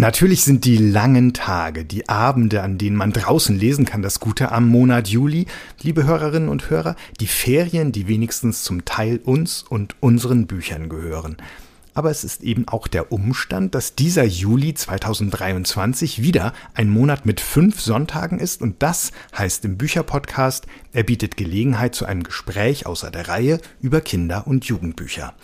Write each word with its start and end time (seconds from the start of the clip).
Natürlich 0.00 0.44
sind 0.44 0.64
die 0.64 0.78
langen 0.78 1.34
Tage, 1.34 1.84
die 1.84 2.08
Abende, 2.08 2.62
an 2.62 2.78
denen 2.78 2.96
man 2.96 3.12
draußen 3.12 3.54
lesen 3.54 3.84
kann, 3.84 4.00
das 4.00 4.18
Gute 4.18 4.50
am 4.50 4.66
Monat 4.66 5.08
Juli, 5.08 5.44
liebe 5.82 6.04
Hörerinnen 6.04 6.48
und 6.48 6.70
Hörer, 6.70 6.96
die 7.20 7.26
Ferien, 7.26 7.92
die 7.92 8.08
wenigstens 8.08 8.62
zum 8.62 8.86
Teil 8.86 9.20
uns 9.22 9.62
und 9.62 9.96
unseren 10.00 10.46
Büchern 10.46 10.88
gehören. 10.88 11.36
Aber 11.92 12.10
es 12.10 12.24
ist 12.24 12.42
eben 12.42 12.66
auch 12.66 12.86
der 12.86 13.12
Umstand, 13.12 13.74
dass 13.74 13.94
dieser 13.94 14.24
Juli 14.24 14.72
2023 14.72 16.22
wieder 16.22 16.54
ein 16.72 16.88
Monat 16.88 17.26
mit 17.26 17.38
fünf 17.38 17.78
Sonntagen 17.82 18.38
ist 18.38 18.62
und 18.62 18.82
das 18.82 19.12
heißt 19.36 19.66
im 19.66 19.76
Bücherpodcast, 19.76 20.66
er 20.94 21.02
bietet 21.02 21.36
Gelegenheit 21.36 21.94
zu 21.94 22.06
einem 22.06 22.22
Gespräch 22.22 22.86
außer 22.86 23.10
der 23.10 23.28
Reihe 23.28 23.60
über 23.82 24.00
Kinder- 24.00 24.46
und 24.46 24.64
Jugendbücher. 24.64 25.34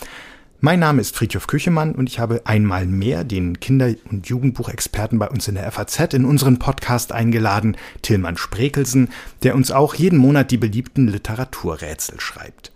Mein 0.61 0.81
Name 0.81 1.03
ist 1.03 1.15
Friedhof 1.15 1.49
Küchemann 1.49 1.95
und 1.95 2.09
ich 2.09 2.19
habe 2.19 2.41
einmal 2.47 2.87
mehr 2.87 3.25
den 3.25 3.61
Kinder- 3.61 3.95
und 4.11 4.27
Jugendbuchexperten 4.27 5.19
bei 5.19 5.29
uns 5.29 5.47
in 5.49 5.55
der 5.57 5.71
FAZ 5.71 6.15
in 6.15 6.25
unseren 6.25 6.59
Podcast 6.59 7.13
eingeladen, 7.13 7.77
Tillmann 8.01 8.39
Sprekelsen, 8.39 9.11
der 9.43 9.55
uns 9.55 9.71
auch 9.71 9.95
jeden 9.95 10.19
Monat 10.19 10.51
die 10.51 10.57
beliebten 10.57 11.09
Literaturrätsel 11.09 12.21
schreibt. 12.21 12.73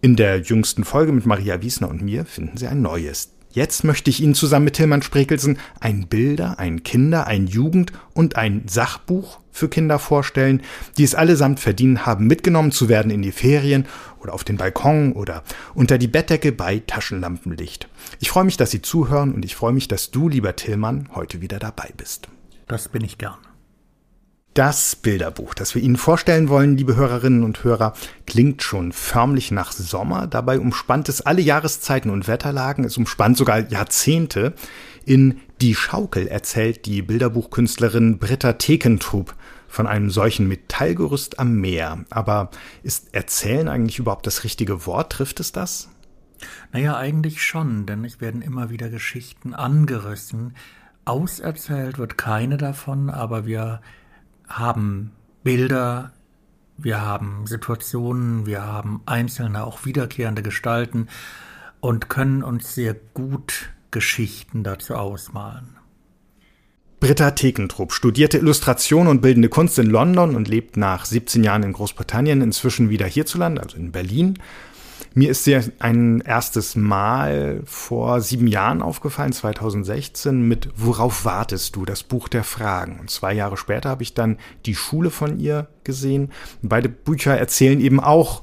In 0.00 0.16
der 0.16 0.40
jüngsten 0.40 0.84
Folge 0.84 1.12
mit 1.12 1.26
Maria 1.26 1.60
Wiesner 1.60 1.90
und 1.90 2.00
mir 2.00 2.24
finden 2.24 2.56
Sie 2.56 2.66
ein 2.66 2.80
neues. 2.80 3.30
Jetzt 3.50 3.84
möchte 3.84 4.08
ich 4.08 4.22
Ihnen 4.22 4.34
zusammen 4.34 4.64
mit 4.64 4.76
Tillmann 4.76 5.02
Sprekelsen 5.02 5.58
ein 5.80 6.06
Bilder, 6.06 6.58
ein 6.58 6.82
Kinder-, 6.82 7.26
ein 7.26 7.46
Jugend- 7.46 7.92
und 8.14 8.36
ein 8.36 8.62
Sachbuch 8.66 9.38
für 9.58 9.68
Kinder 9.68 9.98
vorstellen, 9.98 10.62
die 10.96 11.04
es 11.04 11.14
allesamt 11.14 11.60
verdienen 11.60 12.06
haben, 12.06 12.26
mitgenommen 12.26 12.72
zu 12.72 12.88
werden 12.88 13.10
in 13.10 13.22
die 13.22 13.32
Ferien 13.32 13.86
oder 14.20 14.32
auf 14.32 14.44
den 14.44 14.56
Balkon 14.56 15.12
oder 15.12 15.42
unter 15.74 15.98
die 15.98 16.08
Bettdecke 16.08 16.52
bei 16.52 16.82
Taschenlampenlicht. 16.86 17.88
Ich 18.20 18.30
freue 18.30 18.44
mich, 18.44 18.56
dass 18.56 18.70
Sie 18.70 18.82
zuhören 18.82 19.34
und 19.34 19.44
ich 19.44 19.56
freue 19.56 19.72
mich, 19.72 19.88
dass 19.88 20.10
du, 20.10 20.28
lieber 20.28 20.56
Tillmann, 20.56 21.08
heute 21.14 21.40
wieder 21.40 21.58
dabei 21.58 21.90
bist. 21.96 22.28
Das 22.66 22.88
bin 22.88 23.04
ich 23.04 23.18
gern. 23.18 23.38
Das 24.58 24.96
Bilderbuch, 24.96 25.54
das 25.54 25.76
wir 25.76 25.82
Ihnen 25.82 25.96
vorstellen 25.96 26.48
wollen, 26.48 26.76
liebe 26.76 26.96
Hörerinnen 26.96 27.44
und 27.44 27.62
Hörer, 27.62 27.92
klingt 28.26 28.62
schon 28.64 28.90
förmlich 28.90 29.52
nach 29.52 29.70
Sommer. 29.70 30.26
Dabei 30.26 30.58
umspannt 30.58 31.08
es 31.08 31.20
alle 31.20 31.42
Jahreszeiten 31.42 32.10
und 32.10 32.26
Wetterlagen. 32.26 32.84
Es 32.84 32.96
umspannt 32.96 33.36
sogar 33.36 33.70
Jahrzehnte. 33.70 34.54
In 35.04 35.40
Die 35.60 35.76
Schaukel 35.76 36.26
erzählt 36.26 36.86
die 36.86 37.02
Bilderbuchkünstlerin 37.02 38.18
Britta 38.18 38.54
Tekentrup 38.54 39.34
von 39.68 39.86
einem 39.86 40.10
solchen 40.10 40.48
Metallgerüst 40.48 41.38
am 41.38 41.54
Meer. 41.60 42.04
Aber 42.10 42.50
ist 42.82 43.14
erzählen 43.14 43.68
eigentlich 43.68 43.98
überhaupt 43.98 44.26
das 44.26 44.42
richtige 44.42 44.86
Wort? 44.86 45.12
Trifft 45.12 45.38
es 45.40 45.52
das? 45.52 45.88
Naja, 46.72 46.96
eigentlich 46.96 47.42
schon, 47.42 47.86
denn 47.86 48.04
es 48.04 48.20
werden 48.20 48.42
immer 48.42 48.70
wieder 48.70 48.88
Geschichten 48.88 49.54
angerissen. 49.54 50.54
Auserzählt 51.04 51.98
wird 51.98 52.18
keine 52.18 52.56
davon, 52.56 53.10
aber 53.10 53.46
wir 53.46 53.80
haben 54.48 55.12
Bilder, 55.42 56.12
wir 56.76 57.00
haben 57.00 57.46
Situationen, 57.46 58.46
wir 58.46 58.62
haben 58.62 59.02
einzelne, 59.06 59.64
auch 59.64 59.84
wiederkehrende 59.84 60.42
Gestalten 60.42 61.08
und 61.80 62.08
können 62.08 62.42
uns 62.42 62.74
sehr 62.74 62.94
gut 63.14 63.70
Geschichten 63.90 64.64
dazu 64.64 64.94
ausmalen. 64.94 65.77
Britta 67.00 67.30
Tekentrup 67.30 67.92
studierte 67.92 68.38
Illustration 68.38 69.06
und 69.06 69.22
bildende 69.22 69.48
Kunst 69.48 69.78
in 69.78 69.88
London 69.88 70.34
und 70.34 70.48
lebt 70.48 70.76
nach 70.76 71.04
17 71.04 71.44
Jahren 71.44 71.62
in 71.62 71.72
Großbritannien 71.72 72.42
inzwischen 72.42 72.90
wieder 72.90 73.06
hierzulande, 73.06 73.62
also 73.62 73.76
in 73.76 73.92
Berlin. 73.92 74.38
Mir 75.14 75.30
ist 75.30 75.44
sie 75.44 75.58
ein 75.78 76.20
erstes 76.20 76.74
Mal 76.74 77.62
vor 77.64 78.20
sieben 78.20 78.48
Jahren 78.48 78.82
aufgefallen, 78.82 79.32
2016, 79.32 80.42
mit 80.42 80.70
Worauf 80.76 81.24
wartest 81.24 81.76
du? 81.76 81.84
Das 81.84 82.02
Buch 82.02 82.28
der 82.28 82.44
Fragen. 82.44 82.98
Und 82.98 83.10
zwei 83.10 83.32
Jahre 83.32 83.56
später 83.56 83.90
habe 83.90 84.02
ich 84.02 84.14
dann 84.14 84.36
die 84.66 84.74
Schule 84.74 85.10
von 85.10 85.38
ihr 85.38 85.68
gesehen. 85.84 86.30
Beide 86.62 86.88
Bücher 86.88 87.36
erzählen 87.36 87.80
eben 87.80 88.00
auch 88.00 88.42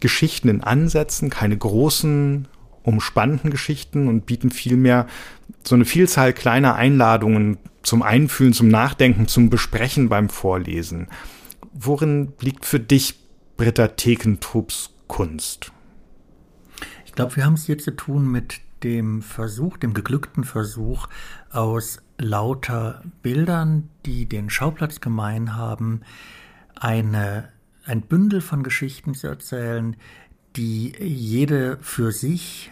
Geschichten 0.00 0.48
in 0.48 0.62
Ansätzen, 0.62 1.30
keine 1.30 1.56
großen, 1.56 2.48
umspannenden 2.82 3.50
Geschichten 3.50 4.08
und 4.08 4.26
bieten 4.26 4.50
vielmehr 4.50 5.06
so 5.62 5.74
eine 5.74 5.84
Vielzahl 5.84 6.32
kleiner 6.32 6.74
Einladungen 6.74 7.58
zum 7.82 8.02
Einfühlen, 8.02 8.52
zum 8.52 8.68
Nachdenken, 8.68 9.26
zum 9.26 9.50
Besprechen 9.50 10.08
beim 10.08 10.28
Vorlesen. 10.28 11.08
Worin 11.72 12.32
liegt 12.40 12.66
für 12.66 12.80
dich 12.80 13.18
Britta 13.56 13.88
Thekentrups 13.88 14.90
Kunst? 15.06 15.72
Ich 17.04 17.12
glaube, 17.12 17.36
wir 17.36 17.44
haben 17.44 17.54
es 17.54 17.66
hier 17.66 17.78
zu 17.78 17.90
tun 17.90 18.30
mit 18.30 18.60
dem 18.82 19.22
Versuch, 19.22 19.76
dem 19.76 19.94
geglückten 19.94 20.44
Versuch, 20.44 21.08
aus 21.50 22.00
lauter 22.18 23.02
Bildern, 23.22 23.88
die 24.06 24.26
den 24.26 24.50
Schauplatz 24.50 25.00
gemein 25.00 25.56
haben, 25.56 26.02
eine, 26.76 27.50
ein 27.84 28.02
Bündel 28.02 28.40
von 28.40 28.62
Geschichten 28.62 29.14
zu 29.14 29.26
erzählen, 29.26 29.96
die 30.56 30.94
jede 30.98 31.78
für 31.80 32.12
sich 32.12 32.70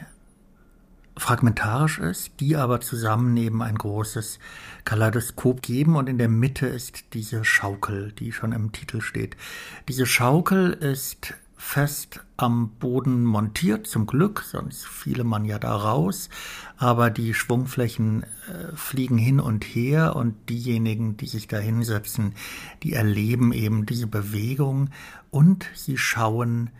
fragmentarisch 1.16 1.98
ist, 1.98 2.32
die 2.40 2.56
aber 2.56 2.80
zusammen 2.80 3.36
eben 3.36 3.62
ein 3.62 3.76
großes 3.76 4.38
Kaleidoskop 4.84 5.62
geben 5.62 5.96
und 5.96 6.08
in 6.08 6.18
der 6.18 6.28
Mitte 6.28 6.66
ist 6.66 7.12
diese 7.12 7.44
Schaukel, 7.44 8.12
die 8.12 8.32
schon 8.32 8.52
im 8.52 8.72
Titel 8.72 9.00
steht. 9.00 9.36
Diese 9.88 10.06
Schaukel 10.06 10.72
ist 10.72 11.34
fest 11.58 12.20
am 12.36 12.70
Boden 12.78 13.24
montiert, 13.24 13.88
zum 13.88 14.06
Glück, 14.06 14.44
sonst 14.48 14.86
fiele 14.86 15.24
man 15.24 15.44
ja 15.44 15.58
da 15.58 15.74
raus. 15.74 16.30
Aber 16.76 17.10
die 17.10 17.34
Schwungflächen 17.34 18.22
äh, 18.22 18.76
fliegen 18.76 19.18
hin 19.18 19.40
und 19.40 19.64
her 19.64 20.14
und 20.14 20.48
diejenigen, 20.48 21.16
die 21.16 21.26
sich 21.26 21.48
da 21.48 21.58
hinsetzen, 21.58 22.34
die 22.84 22.92
erleben 22.92 23.52
eben 23.52 23.86
diese 23.86 24.06
Bewegung 24.06 24.90
und 25.30 25.68
sie 25.74 25.98
schauen 25.98 26.70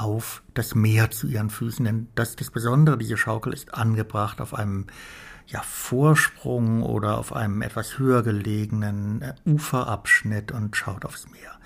auf 0.00 0.42
das 0.54 0.74
Meer 0.74 1.10
zu 1.10 1.26
ihren 1.26 1.50
Füßen. 1.50 1.84
Denn 1.84 2.08
das 2.14 2.36
das 2.36 2.50
Besondere, 2.50 2.98
diese 2.98 3.16
Schaukel 3.16 3.52
ist 3.52 3.74
angebracht 3.74 4.40
auf 4.40 4.54
einem 4.54 4.86
ja, 5.46 5.62
Vorsprung 5.62 6.82
oder 6.82 7.18
auf 7.18 7.32
einem 7.32 7.62
etwas 7.62 7.98
höher 7.98 8.22
gelegenen 8.22 9.22
äh, 9.22 9.34
Uferabschnitt 9.46 10.52
und 10.52 10.76
schaut 10.76 11.04
aufs 11.04 11.28
Meer. 11.30 11.58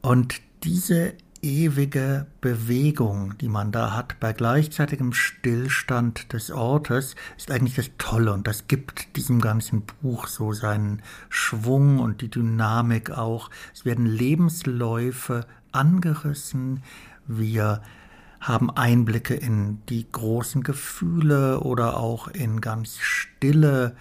Und 0.00 0.40
diese 0.64 1.14
ewige 1.40 2.26
Bewegung, 2.40 3.38
die 3.38 3.48
man 3.48 3.70
da 3.70 3.94
hat, 3.94 4.18
bei 4.18 4.32
gleichzeitigem 4.32 5.12
Stillstand 5.12 6.32
des 6.32 6.50
Ortes, 6.50 7.14
ist 7.36 7.52
eigentlich 7.52 7.76
das 7.76 7.90
Tolle 7.98 8.32
und 8.32 8.46
das 8.48 8.66
gibt 8.66 9.16
diesem 9.16 9.40
ganzen 9.40 9.82
Buch 10.02 10.26
so 10.26 10.52
seinen 10.52 11.02
Schwung 11.28 12.00
und 12.00 12.20
die 12.20 12.30
Dynamik 12.30 13.10
auch. 13.10 13.50
Es 13.72 13.84
werden 13.84 14.06
Lebensläufe 14.06 15.46
angerissen, 15.70 16.82
wir 17.28 17.82
haben 18.40 18.70
Einblicke 18.70 19.34
in 19.34 19.82
die 19.86 20.10
großen 20.10 20.62
Gefühle 20.62 21.60
oder 21.60 21.98
auch 21.98 22.28
in 22.28 22.60
ganz 22.60 22.98
stille 22.98 23.96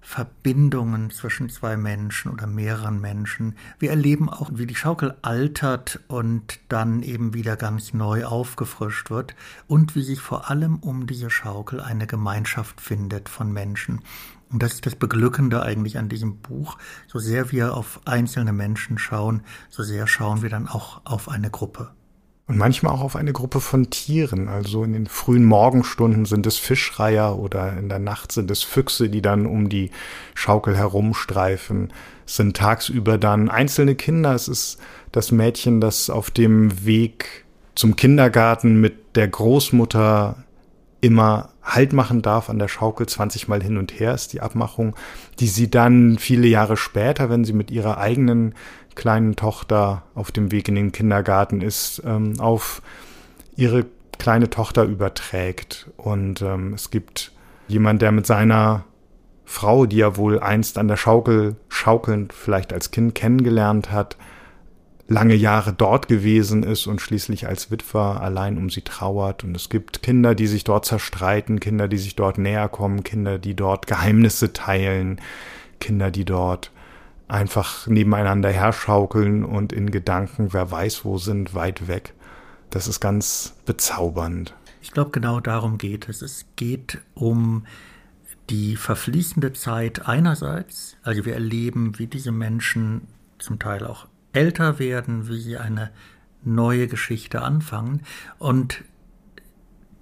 Verbindungen 0.00 1.10
zwischen 1.10 1.50
zwei 1.50 1.76
Menschen 1.76 2.32
oder 2.32 2.46
mehreren 2.46 3.00
Menschen. 3.00 3.56
Wir 3.78 3.90
erleben 3.90 4.28
auch, 4.28 4.50
wie 4.52 4.66
die 4.66 4.74
Schaukel 4.74 5.14
altert 5.22 6.00
und 6.08 6.58
dann 6.68 7.02
eben 7.02 7.34
wieder 7.34 7.56
ganz 7.56 7.92
neu 7.92 8.24
aufgefrischt 8.24 9.10
wird 9.10 9.36
und 9.68 9.94
wie 9.94 10.02
sich 10.02 10.20
vor 10.20 10.50
allem 10.50 10.76
um 10.76 11.06
diese 11.06 11.30
Schaukel 11.30 11.80
eine 11.80 12.06
Gemeinschaft 12.06 12.80
findet 12.80 13.28
von 13.28 13.52
Menschen. 13.52 14.00
Und 14.50 14.62
das 14.62 14.74
ist 14.74 14.86
das 14.86 14.96
Beglückende 14.96 15.62
eigentlich 15.62 15.96
an 15.96 16.08
diesem 16.08 16.38
Buch. 16.38 16.76
So 17.06 17.20
sehr 17.20 17.52
wir 17.52 17.76
auf 17.76 18.00
einzelne 18.04 18.52
Menschen 18.52 18.98
schauen, 18.98 19.42
so 19.68 19.84
sehr 19.84 20.08
schauen 20.08 20.42
wir 20.42 20.50
dann 20.50 20.66
auch 20.66 21.02
auf 21.04 21.28
eine 21.28 21.50
Gruppe. 21.50 21.92
Und 22.50 22.58
manchmal 22.58 22.92
auch 22.92 23.02
auf 23.02 23.14
eine 23.14 23.32
Gruppe 23.32 23.60
von 23.60 23.90
Tieren. 23.90 24.48
Also 24.48 24.82
in 24.82 24.92
den 24.92 25.06
frühen 25.06 25.44
Morgenstunden 25.44 26.24
sind 26.24 26.48
es 26.48 26.56
Fischreiher 26.56 27.38
oder 27.38 27.78
in 27.78 27.88
der 27.88 28.00
Nacht 28.00 28.32
sind 28.32 28.50
es 28.50 28.64
Füchse, 28.64 29.08
die 29.08 29.22
dann 29.22 29.46
um 29.46 29.68
die 29.68 29.92
Schaukel 30.34 30.76
herumstreifen. 30.76 31.92
Es 32.26 32.34
sind 32.34 32.56
tagsüber 32.56 33.18
dann 33.18 33.50
einzelne 33.50 33.94
Kinder. 33.94 34.34
Es 34.34 34.48
ist 34.48 34.78
das 35.12 35.30
Mädchen, 35.30 35.80
das 35.80 36.10
auf 36.10 36.32
dem 36.32 36.84
Weg 36.84 37.44
zum 37.76 37.94
Kindergarten 37.94 38.80
mit 38.80 39.14
der 39.14 39.28
Großmutter 39.28 40.42
immer 41.00 41.50
Halt 41.62 41.92
machen 41.92 42.20
darf 42.20 42.50
an 42.50 42.58
der 42.58 42.66
Schaukel 42.66 43.06
20 43.06 43.46
Mal 43.46 43.62
hin 43.62 43.76
und 43.76 44.00
her 44.00 44.12
ist 44.12 44.32
die 44.32 44.40
Abmachung, 44.40 44.96
die 45.38 45.46
sie 45.46 45.70
dann 45.70 46.18
viele 46.18 46.48
Jahre 46.48 46.76
später, 46.76 47.30
wenn 47.30 47.44
sie 47.44 47.52
mit 47.52 47.70
ihrer 47.70 47.98
eigenen 47.98 48.54
kleinen 48.94 49.36
Tochter 49.36 50.02
auf 50.14 50.32
dem 50.32 50.52
Weg 50.52 50.68
in 50.68 50.74
den 50.74 50.92
Kindergarten 50.92 51.60
ist, 51.60 52.02
ähm, 52.04 52.38
auf 52.40 52.82
ihre 53.56 53.86
kleine 54.18 54.50
Tochter 54.50 54.84
überträgt. 54.84 55.90
Und 55.96 56.42
ähm, 56.42 56.74
es 56.74 56.90
gibt 56.90 57.32
jemand, 57.68 58.02
der 58.02 58.12
mit 58.12 58.26
seiner 58.26 58.84
Frau, 59.44 59.86
die 59.86 60.00
er 60.00 60.16
wohl 60.16 60.38
einst 60.38 60.78
an 60.78 60.88
der 60.88 60.96
Schaukel 60.96 61.56
schaukelnd 61.68 62.32
vielleicht 62.32 62.72
als 62.72 62.90
Kind 62.90 63.14
kennengelernt 63.14 63.90
hat, 63.90 64.16
lange 65.08 65.34
Jahre 65.34 65.72
dort 65.72 66.06
gewesen 66.06 66.62
ist 66.62 66.86
und 66.86 67.00
schließlich 67.00 67.48
als 67.48 67.70
Witwer 67.70 68.20
allein 68.20 68.58
um 68.58 68.70
sie 68.70 68.82
trauert. 68.82 69.42
Und 69.42 69.56
es 69.56 69.68
gibt 69.68 70.02
Kinder, 70.04 70.36
die 70.36 70.46
sich 70.46 70.62
dort 70.62 70.84
zerstreiten, 70.84 71.58
Kinder, 71.58 71.88
die 71.88 71.98
sich 71.98 72.14
dort 72.14 72.38
näher 72.38 72.68
kommen, 72.68 73.02
Kinder, 73.02 73.38
die 73.38 73.54
dort 73.54 73.88
Geheimnisse 73.88 74.52
teilen, 74.52 75.20
Kinder, 75.80 76.12
die 76.12 76.24
dort 76.24 76.70
einfach 77.30 77.86
nebeneinander 77.86 78.50
herschaukeln 78.50 79.44
und 79.44 79.72
in 79.72 79.90
Gedanken, 79.90 80.52
wer 80.52 80.70
weiß 80.70 81.04
wo 81.04 81.18
sind, 81.18 81.54
weit 81.54 81.88
weg. 81.88 82.14
Das 82.70 82.88
ist 82.88 83.00
ganz 83.00 83.54
bezaubernd. 83.66 84.54
Ich 84.82 84.92
glaube, 84.92 85.10
genau 85.10 85.40
darum 85.40 85.78
geht 85.78 86.08
es. 86.08 86.22
Es 86.22 86.46
geht 86.56 86.98
um 87.14 87.66
die 88.48 88.76
verfließende 88.76 89.52
Zeit 89.52 90.06
einerseits. 90.06 90.96
Also 91.02 91.24
wir 91.24 91.34
erleben, 91.34 91.98
wie 91.98 92.06
diese 92.06 92.32
Menschen 92.32 93.02
zum 93.38 93.58
Teil 93.58 93.86
auch 93.86 94.08
älter 94.32 94.78
werden, 94.78 95.28
wie 95.28 95.40
sie 95.40 95.56
eine 95.56 95.90
neue 96.42 96.88
Geschichte 96.88 97.42
anfangen. 97.42 98.02
Und 98.38 98.84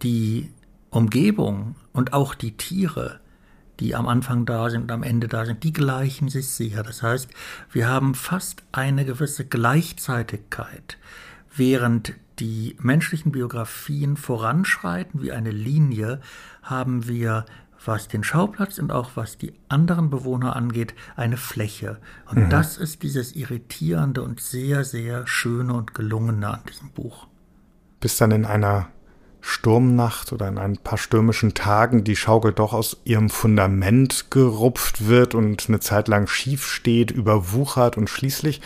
die 0.03 0.51
Umgebung 0.91 1.77
und 1.93 2.13
auch 2.13 2.35
die 2.35 2.57
Tiere, 2.57 3.21
die 3.81 3.95
am 3.95 4.09
Anfang 4.09 4.45
da 4.47 4.71
sind 4.71 4.83
und 4.83 4.93
am 4.93 5.03
Ende 5.03 5.29
da 5.29 5.45
sind, 5.45 5.65
die 5.65 5.73
gleichen 5.73 6.29
sich 6.29 6.49
sehr. 6.49 6.83
Das 6.83 7.03
heißt, 7.03 7.31
wir 7.73 7.89
haben 7.89 8.15
fast 8.15 8.63
eine 8.73 9.05
gewisse 9.05 9.45
Gleichzeitigkeit, 9.45 10.99
während 11.55 12.15
die 12.39 12.77
menschlichen 12.81 13.33
Biografien 13.33 14.17
voranschreiten 14.17 15.23
wie 15.23 15.33
eine 15.33 15.51
Linie, 15.51 16.21
haben 16.63 17.09
wir 17.09 17.45
was 17.85 18.09
den 18.09 18.25
Schauplatz 18.25 18.79
und 18.79 18.91
auch 18.91 19.13
was 19.15 19.39
die 19.39 19.55
anderen 19.69 20.11
Bewohner 20.11 20.57
angeht, 20.57 20.95
eine 21.17 21.37
Fläche. 21.37 21.99
Und 22.27 22.45
mhm. 22.45 22.51
das 22.51 22.77
ist 22.77 23.03
dieses 23.03 23.35
irritierende 23.37 24.23
und 24.23 24.41
sehr, 24.41 24.85
sehr 24.85 25.27
schöne 25.27 25.75
und 25.75 25.95
gelungene 25.95 26.49
an 26.49 26.61
diesem 26.69 26.91
Buch. 26.91 27.29
Bis 28.01 28.17
dann 28.17 28.31
in 28.33 28.45
einer 28.45 28.89
Sturmnacht 29.41 30.33
oder 30.33 30.49
in 30.49 30.59
ein 30.59 30.77
paar 30.77 30.99
stürmischen 30.99 31.55
Tagen 31.55 32.05
die 32.05 32.17
Schaukel 32.17 32.53
doch 32.53 32.73
aus 32.73 32.99
ihrem 33.05 33.31
Fundament 33.31 34.31
gerupft 34.31 35.07
wird 35.07 35.35
und 35.35 35.69
eine 35.69 35.81
Zeit 35.81 36.09
lang 36.09 36.27
schief 36.27 36.67
steht, 36.67 37.11
überwuchert 37.11 37.97
und 37.97 38.11
schließlich 38.11 38.61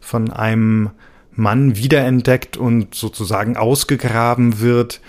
von 0.00 0.30
einem 0.30 0.90
Mann 1.32 1.76
wiederentdeckt 1.76 2.56
und 2.56 2.94
sozusagen 2.94 3.56
ausgegraben 3.56 4.60
wird, 4.60 5.00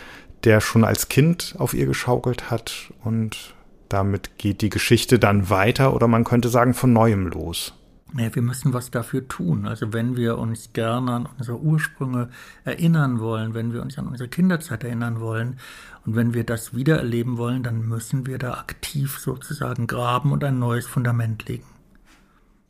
der 0.43 0.61
schon 0.61 0.83
als 0.83 1.09
Kind 1.09 1.55
auf 1.57 1.73
ihr 1.73 1.85
geschaukelt 1.85 2.49
hat 2.51 2.93
und 3.03 3.53
damit 3.89 4.37
geht 4.37 4.61
die 4.61 4.69
Geschichte 4.69 5.19
dann 5.19 5.49
weiter 5.49 5.93
oder 5.93 6.07
man 6.07 6.23
könnte 6.23 6.49
sagen 6.49 6.73
von 6.73 6.91
neuem 6.93 7.27
los. 7.27 7.73
Wir 8.13 8.41
müssen 8.41 8.73
was 8.73 8.91
dafür 8.91 9.27
tun. 9.27 9.67
Also 9.67 9.91
wenn 9.91 10.15
wir 10.15 10.37
uns 10.37 10.69
gerne 10.73 11.11
an 11.11 11.29
unsere 11.37 11.59
Ursprünge 11.59 12.29
erinnern 12.63 13.19
wollen, 13.19 13.53
wenn 13.53 13.73
wir 13.73 13.81
uns 13.81 13.97
an 13.97 14.07
unsere 14.07 14.29
Kinderzeit 14.29 14.83
erinnern 14.83 15.19
wollen 15.19 15.59
und 16.05 16.15
wenn 16.15 16.33
wir 16.33 16.43
das 16.43 16.75
wiedererleben 16.75 17.37
wollen, 17.37 17.63
dann 17.63 17.87
müssen 17.87 18.25
wir 18.25 18.37
da 18.37 18.53
aktiv 18.53 19.17
sozusagen 19.19 19.87
graben 19.87 20.31
und 20.31 20.43
ein 20.43 20.59
neues 20.59 20.85
Fundament 20.85 21.47
legen. 21.47 21.65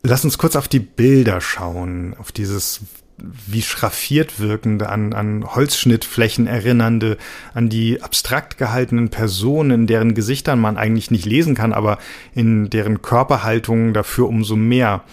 Lass 0.04 0.24
uns 0.24 0.38
kurz 0.38 0.56
auf 0.56 0.68
die 0.68 0.80
Bilder 0.80 1.42
schauen, 1.42 2.16
auf 2.18 2.32
dieses 2.32 2.82
wie 3.18 3.62
schraffiert 3.62 4.40
wirkende, 4.40 4.90
an, 4.90 5.14
an 5.14 5.46
Holzschnittflächen 5.56 6.48
erinnernde, 6.48 7.18
an 7.54 7.70
die 7.70 8.02
abstrakt 8.02 8.58
gehaltenen 8.58 9.10
Personen, 9.10 9.88
deren 9.88 10.14
Gesichtern 10.16 10.60
man 10.60 10.78
eigentlich 10.78 11.12
nicht 11.12 11.26
lesen 11.26 11.56
kann, 11.56 11.74
aber 11.74 11.98
in 12.34 12.70
deren 12.70 13.02
Körperhaltungen 13.02 13.94
dafür 13.94 14.28
umso 14.28 14.56
mehr. 14.56 15.04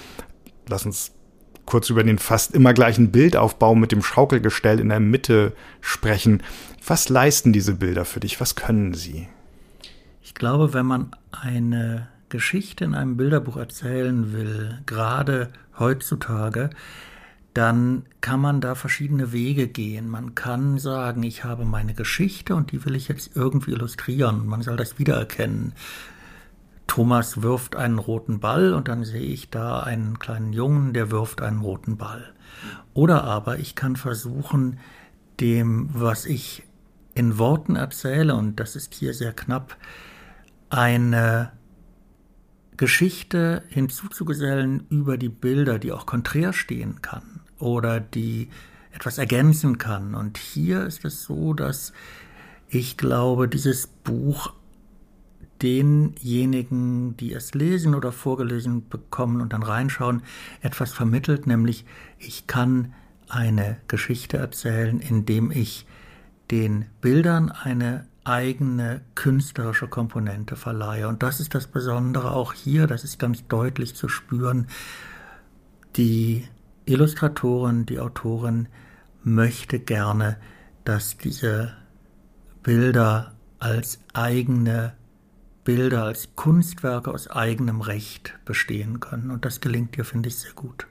Lass 0.69 0.85
uns 0.85 1.13
kurz 1.65 1.91
über 1.91 2.03
den 2.03 2.19
fast 2.19 2.55
immer 2.55 2.75
gleichen 2.75 3.13
Bildaufbau 3.13 3.75
mit 3.75 3.93
dem 3.93 4.03
Schaukelgestell 4.03 4.81
in 4.81 4.89
der 4.89 5.01
Mitte 5.01 5.53
sprechen. 5.81 6.43
Was 6.85 7.09
leisten 7.09 7.53
diese 7.53 7.75
Bilder 7.75 8.05
für 8.05 8.21
dich? 8.21 8.41
Was 8.41 8.57
können 8.57 8.95
sie? 8.95 9.29
Ich 10.23 10.35
glaube, 10.35 10.75
wenn 10.75 10.87
man 10.87 11.15
eine 11.31 12.09
Geschichte 12.29 12.85
in 12.85 12.95
einem 12.95 13.17
Bilderbuch 13.17 13.57
erzählen 13.57 14.33
will, 14.33 14.81
gerade 14.87 15.51
heutzutage, 15.79 16.71
dann 17.55 18.05
kann 18.23 18.41
man 18.41 18.61
da 18.61 18.75
verschiedene 18.75 19.33
Wege 19.33 19.69
gehen. 19.69 20.09
Man 20.09 20.35
kann 20.35 20.79
sagen, 20.79 21.23
ich 21.23 21.45
habe 21.45 21.65
meine 21.65 21.93
Geschichte 21.95 22.55
und 22.55 22.73
die 22.73 22.85
will 22.85 22.95
ich 22.95 23.09
jetzt 23.09 23.37
irgendwie 23.37 23.73
illustrieren. 23.73 24.47
Man 24.47 24.63
soll 24.63 24.77
das 24.77 24.99
wiedererkennen. 24.99 25.75
Thomas 26.87 27.43
wirft 27.43 27.77
einen 27.77 27.99
roten 27.99 28.41
Ball 28.41 28.73
und 28.73 28.89
dann 28.89 29.05
sehe 29.05 29.21
ich 29.21 29.51
da 29.51 29.81
einen 29.81 30.19
kleinen 30.19 30.53
Jungen, 30.53 30.93
der 30.95 31.11
wirft 31.11 31.43
einen 31.43 31.61
roten 31.61 31.97
Ball. 31.97 32.33
Oder 32.95 33.25
aber 33.25 33.59
ich 33.59 33.75
kann 33.75 33.97
versuchen, 33.97 34.79
dem, 35.41 35.91
was 35.93 36.27
ich 36.27 36.63
in 37.15 37.39
Worten 37.39 37.77
erzähle, 37.77 38.35
und 38.35 38.61
das 38.61 38.77
ist 38.77 38.95
hier 38.95 39.13
sehr 39.13 39.33
knapp, 39.33 39.77
eine 40.71 41.53
Geschichte 42.79 43.63
hinzuzugesellen 43.69 44.87
über 44.89 45.19
die 45.19 45.29
Bilder, 45.29 45.79
die 45.79 45.93
auch 45.93 46.07
konträr 46.07 46.55
stehen 46.55 47.03
kann 47.03 47.42
oder 47.63 48.01
die 48.01 48.49
etwas 48.93 49.19
ergänzen 49.19 49.79
kann. 49.79 50.15
Und 50.15 50.37
hier 50.37 50.85
ist 50.85 51.05
es 51.05 51.23
so, 51.23 51.55
dass 51.55 51.93
ich 52.69 52.97
glaube, 52.97 53.49
dieses 53.49 53.87
Buch 53.87 54.53
denjenigen, 55.63 57.17
die 57.17 57.33
es 57.33 57.55
lesen 57.55 57.95
oder 57.95 58.13
vorgelesen 58.13 58.89
bekommen 58.89 59.41
und 59.41 59.53
dann 59.53 59.63
reinschauen, 59.63 60.23
etwas 60.61 60.93
vermittelt, 60.93 61.47
nämlich 61.47 61.85
ich 62.19 62.47
kann 62.47 62.93
eine 63.29 63.79
Geschichte 63.89 64.37
erzählen, 64.39 65.01
indem 65.01 65.51
ich 65.51 65.87
den 66.51 66.87
Bildern 67.01 67.51
eine 67.51 68.07
eigene 68.25 69.01
künstlerische 69.15 69.89
Komponente 69.89 70.57
verleihe. 70.57 71.09
Und 71.09 71.23
das 71.23 71.41
ist 71.41 71.55
das 71.55 71.67
Besondere 71.67 72.33
auch 72.33 72.53
hier, 72.53 72.87
das 72.87 73.05
ist 73.05 73.19
ganz 73.19 73.47
deutlich 73.49 73.95
zu 73.95 74.09
spüren. 74.09 74.67
Die 75.97 76.47
Illustratorin, 76.85 77.87
die 77.87 77.99
Autorin 77.99 78.69
möchte 79.23 79.79
gerne, 79.79 80.37
dass 80.85 81.17
diese 81.17 81.73
Bilder 82.63 83.33
als 83.59 84.01
eigene 84.13 84.95
Bilder, 85.65 86.05
als 86.05 86.35
Kunstwerke 86.35 87.13
aus 87.13 87.29
eigenem 87.31 87.81
Recht 87.81 88.35
bestehen 88.45 88.99
können. 88.99 89.31
Und 89.31 89.45
das 89.45 89.61
gelingt 89.61 89.97
ihr, 89.97 90.05
finde 90.05 90.29
ich, 90.29 90.37
sehr 90.37 90.53
gut. 90.53 90.87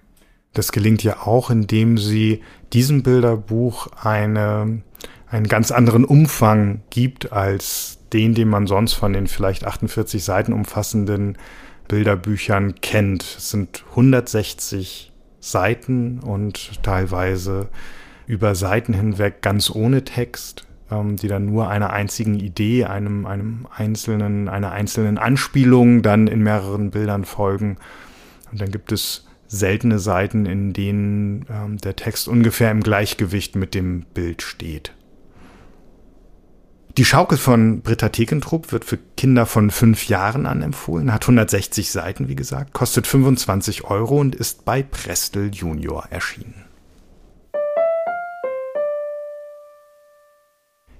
Das 0.53 0.71
gelingt 0.71 1.03
ihr 1.03 1.27
auch, 1.27 1.49
indem 1.49 1.97
sie 1.97 2.41
diesem 2.71 3.03
Bilderbuch 3.03 3.87
eine, 4.01 4.81
einen 5.27 5.47
ganz 5.47 5.71
anderen 5.71 6.05
Umfang 6.05 6.83
gibt 6.89 7.31
als 7.31 7.99
den, 8.13 8.33
den 8.33 8.49
man 8.49 8.67
sonst 8.67 8.93
von 8.93 9.13
den 9.13 9.27
vielleicht 9.27 9.65
48 9.65 10.23
Seiten 10.23 10.53
umfassenden 10.53 11.37
Bilderbüchern 11.87 12.75
kennt. 12.81 13.23
Es 13.23 13.51
sind 13.51 13.83
160 13.91 15.10
Seiten 15.41 16.19
und 16.19 16.81
teilweise 16.83 17.67
über 18.27 18.55
Seiten 18.55 18.93
hinweg 18.93 19.41
ganz 19.41 19.69
ohne 19.69 20.05
Text, 20.05 20.65
ähm, 20.89 21.17
die 21.17 21.27
dann 21.27 21.47
nur 21.47 21.69
einer 21.69 21.89
einzigen 21.89 22.39
Idee, 22.39 22.85
einem, 22.85 23.25
einem 23.25 23.67
einzelnen, 23.75 24.47
einer 24.47 24.71
einzelnen 24.71 25.17
Anspielung 25.17 26.01
dann 26.01 26.27
in 26.27 26.41
mehreren 26.41 26.91
Bildern 26.91 27.25
folgen. 27.25 27.77
Und 28.51 28.61
dann 28.61 28.71
gibt 28.71 28.91
es 28.91 29.27
seltene 29.47 29.99
Seiten, 29.99 30.45
in 30.45 30.71
denen 30.71 31.45
ähm, 31.49 31.77
der 31.77 31.97
Text 31.97 32.29
ungefähr 32.29 32.71
im 32.71 32.81
Gleichgewicht 32.81 33.57
mit 33.57 33.73
dem 33.73 34.05
Bild 34.13 34.41
steht. 34.41 34.93
Die 36.97 37.05
Schaukel 37.05 37.37
von 37.37 37.81
Britta 37.81 38.09
Tekentrup 38.09 38.73
wird 38.73 38.83
für 38.83 38.99
Kinder 39.15 39.45
von 39.45 39.71
fünf 39.71 40.09
Jahren 40.09 40.45
an 40.45 40.61
empfohlen, 40.61 41.13
hat 41.13 41.23
160 41.23 41.89
Seiten, 41.89 42.27
wie 42.27 42.35
gesagt, 42.35 42.73
kostet 42.73 43.07
25 43.07 43.85
Euro 43.85 44.19
und 44.19 44.35
ist 44.35 44.65
bei 44.65 44.83
Prestel 44.83 45.51
Junior 45.53 46.07
erschienen. 46.09 46.65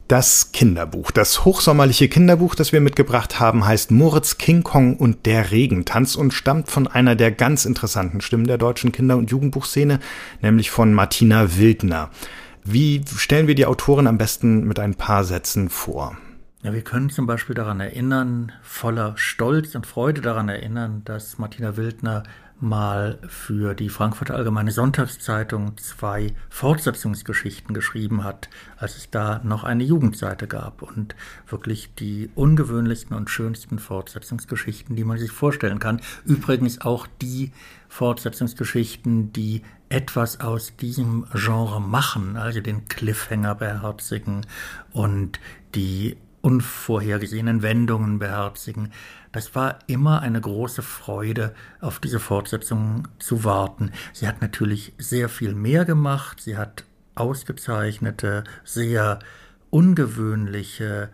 Das 0.07 0.53
Kinderbuch, 0.53 1.12
das 1.12 1.43
hochsommerliche 1.43 2.07
Kinderbuch, 2.07 2.55
das 2.55 2.71
wir 2.71 2.81
mitgebracht 2.81 3.39
haben, 3.41 3.65
heißt 3.65 3.91
Moritz 3.91 4.38
King 4.38 4.63
Kong 4.63 4.95
und 4.95 5.25
der 5.25 5.51
Regentanz 5.51 6.15
und 6.15 6.33
stammt 6.33 6.69
von 6.69 6.88
einer 6.88 7.15
der 7.15 7.31
ganz 7.31 7.65
interessanten 7.65 8.21
Stimmen 8.21 8.48
der 8.48 8.57
deutschen 8.57 8.93
Kinder- 8.93 9.17
und 9.17 9.31
Jugendbuchszene, 9.31 10.00
nämlich 10.41 10.69
von 10.69 10.93
Martina 10.93 11.57
Wildner. 11.57 12.12
Wie 12.63 13.01
stellen 13.17 13.47
wir 13.47 13.55
die 13.55 13.65
Autorin 13.65 14.07
am 14.07 14.17
besten 14.17 14.65
mit 14.65 14.79
ein 14.79 14.95
paar 14.95 15.23
Sätzen 15.23 15.69
vor? 15.69 16.17
Ja, 16.63 16.73
wir 16.73 16.83
können 16.83 17.09
zum 17.09 17.25
Beispiel 17.25 17.55
daran 17.55 17.79
erinnern, 17.79 18.51
voller 18.61 19.13
Stolz 19.17 19.73
und 19.73 19.87
Freude 19.87 20.21
daran 20.21 20.47
erinnern, 20.47 21.01
dass 21.05 21.39
Martina 21.39 21.75
Wildner 21.75 22.21
mal 22.59 23.17
für 23.27 23.73
die 23.73 23.89
Frankfurter 23.89 24.35
Allgemeine 24.35 24.69
Sonntagszeitung 24.69 25.75
zwei 25.77 26.35
Fortsetzungsgeschichten 26.49 27.73
geschrieben 27.73 28.23
hat, 28.23 28.49
als 28.77 28.95
es 28.95 29.09
da 29.09 29.41
noch 29.43 29.63
eine 29.63 29.83
Jugendseite 29.83 30.45
gab 30.47 30.83
und 30.83 31.15
wirklich 31.47 31.95
die 31.95 32.29
ungewöhnlichsten 32.35 33.17
und 33.17 33.31
schönsten 33.31 33.79
Fortsetzungsgeschichten, 33.79 34.95
die 34.95 35.03
man 35.03 35.17
sich 35.17 35.31
vorstellen 35.31 35.79
kann. 35.79 36.01
Übrigens 36.25 36.81
auch 36.81 37.07
die 37.21 37.51
Fortsetzungsgeschichten, 37.89 39.33
die 39.33 39.63
etwas 39.91 40.39
aus 40.39 40.75
diesem 40.77 41.25
Genre 41.33 41.81
machen, 41.81 42.38
also 42.38 42.62
den 42.62 42.86
Cliffhanger 42.86 43.55
beherzigen 43.55 44.45
und 44.93 45.39
die 45.75 46.17
unvorhergesehenen 46.41 47.62
Wendungen 47.62 48.17
beherzigen. 48.17 48.91
Das 49.31 49.53
war 49.53 49.79
immer 49.88 50.21
eine 50.21 50.41
große 50.41 50.81
Freude, 50.81 51.53
auf 51.79 52.00
diese 52.00 52.19
Fortsetzung 52.19 53.07
zu 53.19 53.43
warten. 53.43 53.91
Sie 54.13 54.27
hat 54.27 54.41
natürlich 54.41 54.93
sehr 54.98 55.29
viel 55.29 55.53
mehr 55.53 55.86
gemacht. 55.86 56.41
Sie 56.41 56.57
hat 56.57 56.86
ausgezeichnete, 57.15 58.43
sehr 58.63 59.19
ungewöhnliche, 59.69 61.10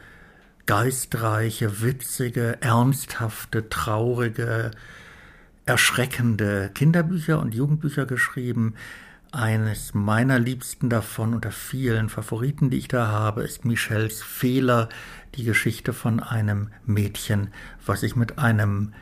geistreiche, 0.65 1.81
witzige, 1.81 2.62
ernsthafte, 2.62 3.69
traurige, 3.69 4.72
erschreckende 5.67 6.71
Kinderbücher 6.74 7.39
und 7.39 7.53
Jugendbücher 7.53 8.05
geschrieben. 8.05 8.75
Eines 9.31 9.93
meiner 9.93 10.39
liebsten 10.39 10.89
davon 10.89 11.33
unter 11.33 11.51
vielen 11.51 12.07
Favoriten, 12.09 12.69
die 12.69 12.77
ich 12.77 12.88
da 12.88 13.07
habe, 13.07 13.43
ist 13.43 13.65
Michels 13.65 14.24
Fehler, 14.24 14.88
die 15.36 15.43
Geschichte 15.43 15.91
von 15.91 16.21
einem 16.21 16.69
Mädchen, 16.86 17.50
was 17.86 18.00
sich 18.00 18.15
mit 18.15 18.39
einem 18.39 18.93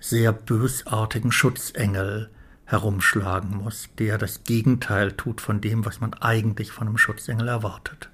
sehr 0.00 0.32
bösartigen 0.32 1.30
Schutzengel 1.30 2.30
herumschlagen 2.64 3.58
muss, 3.58 3.90
der 3.98 4.16
das 4.16 4.44
Gegenteil 4.44 5.12
tut 5.12 5.42
von 5.42 5.60
dem, 5.60 5.84
was 5.84 6.00
man 6.00 6.14
eigentlich 6.14 6.72
von 6.72 6.88
einem 6.88 6.98
Schutzengel 6.98 7.48
erwartet. 7.48 8.08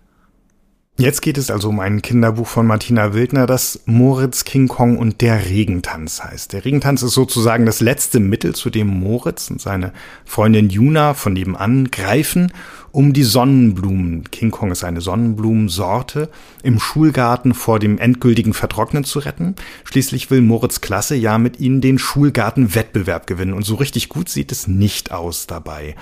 Jetzt 1.01 1.23
geht 1.23 1.39
es 1.39 1.51
also 1.51 1.71
um 1.71 1.81
ein 1.81 2.03
Kinderbuch 2.03 2.47
von 2.47 2.67
Martina 2.67 3.15
Wildner, 3.15 3.47
das 3.47 3.81
Moritz 3.87 4.45
King 4.45 4.69
Kong 4.69 4.99
und 4.99 5.23
der 5.23 5.47
Regentanz 5.47 6.23
heißt. 6.23 6.53
Der 6.53 6.67
Regentanz 6.67 7.01
ist 7.03 7.15
sozusagen 7.15 7.65
das 7.65 7.81
letzte 7.81 8.21
Mittel, 8.21 8.55
zu 8.55 8.69
dem 8.69 8.89
Moritz 8.89 9.51
und 9.51 9.63
seine 9.63 9.95
Freundin 10.27 10.69
Juna 10.69 11.15
von 11.15 11.33
nebenan 11.33 11.91
greifen, 11.91 12.53
um 12.93 13.15
die 13.15 13.23
Sonnenblumen, 13.23 14.25
King 14.31 14.51
Kong 14.51 14.73
ist 14.73 14.85
eine 14.85 15.01
Sonnenblumensorte, 15.01 16.29
im 16.63 16.79
Schulgarten 16.79 17.55
vor 17.55 17.79
dem 17.79 17.97
endgültigen 17.97 18.53
Vertrocknen 18.53 19.05
zu 19.05 19.21
retten. 19.21 19.55
Schließlich 19.85 20.31
will 20.31 20.43
Moritz 20.43 20.83
Klasse 20.83 21.15
ja 21.15 21.39
mit 21.39 21.61
ihnen 21.61 21.81
den 21.81 21.99
Schulgartenwettbewerb 21.99 23.27
gewinnen 23.27 23.55
und 23.55 23.65
so 23.65 23.77
richtig 23.77 24.11
gut 24.11 24.29
sieht 24.29 24.53
es 24.53 24.69
nicht 24.69 25.13
aus 25.13 25.47
dabei. 25.47 25.95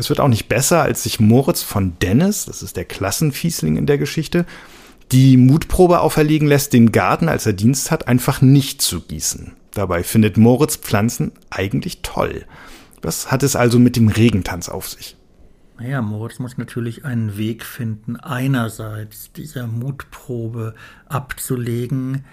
Es 0.00 0.08
wird 0.08 0.18
auch 0.18 0.28
nicht 0.28 0.48
besser, 0.48 0.80
als 0.80 1.02
sich 1.02 1.20
Moritz 1.20 1.60
von 1.60 1.92
Dennis, 2.00 2.46
das 2.46 2.62
ist 2.62 2.78
der 2.78 2.86
Klassenfiesling 2.86 3.76
in 3.76 3.84
der 3.84 3.98
Geschichte, 3.98 4.46
die 5.12 5.36
Mutprobe 5.36 6.00
auferlegen 6.00 6.48
lässt, 6.48 6.72
den 6.72 6.90
Garten, 6.90 7.28
als 7.28 7.44
er 7.44 7.52
Dienst 7.52 7.90
hat, 7.90 8.08
einfach 8.08 8.40
nicht 8.40 8.80
zu 8.80 9.02
gießen. 9.02 9.52
Dabei 9.72 10.02
findet 10.02 10.38
Moritz 10.38 10.78
Pflanzen 10.78 11.32
eigentlich 11.50 12.00
toll. 12.00 12.46
Was 13.02 13.30
hat 13.30 13.42
es 13.42 13.56
also 13.56 13.78
mit 13.78 13.96
dem 13.96 14.08
Regentanz 14.08 14.70
auf 14.70 14.88
sich? 14.88 15.18
Naja, 15.78 16.00
Moritz 16.00 16.38
muss 16.38 16.56
natürlich 16.56 17.04
einen 17.04 17.36
Weg 17.36 17.62
finden, 17.62 18.16
einerseits 18.16 19.32
dieser 19.32 19.66
Mutprobe 19.66 20.74
abzulegen, 21.10 22.24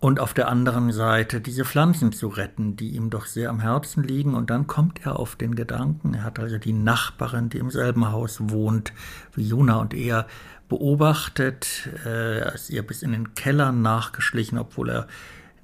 und 0.00 0.20
auf 0.20 0.32
der 0.32 0.48
anderen 0.48 0.92
Seite 0.92 1.40
diese 1.40 1.64
Pflanzen 1.64 2.12
zu 2.12 2.28
retten, 2.28 2.76
die 2.76 2.90
ihm 2.90 3.10
doch 3.10 3.26
sehr 3.26 3.50
am 3.50 3.60
Herzen 3.60 4.04
liegen. 4.04 4.34
Und 4.34 4.48
dann 4.50 4.68
kommt 4.68 5.04
er 5.04 5.18
auf 5.18 5.34
den 5.34 5.56
Gedanken, 5.56 6.14
er 6.14 6.22
hat 6.22 6.38
also 6.38 6.58
die 6.58 6.72
Nachbarin, 6.72 7.48
die 7.48 7.58
im 7.58 7.70
selben 7.70 8.12
Haus 8.12 8.38
wohnt 8.40 8.92
wie 9.34 9.42
Juna 9.42 9.76
und 9.76 9.94
er, 9.94 10.26
beobachtet, 10.68 11.88
äh, 12.04 12.40
er 12.40 12.54
ist 12.54 12.70
ihr 12.70 12.86
bis 12.86 13.02
in 13.02 13.12
den 13.12 13.34
Keller 13.34 13.72
nachgeschlichen, 13.72 14.58
obwohl 14.58 14.90
er 14.90 15.06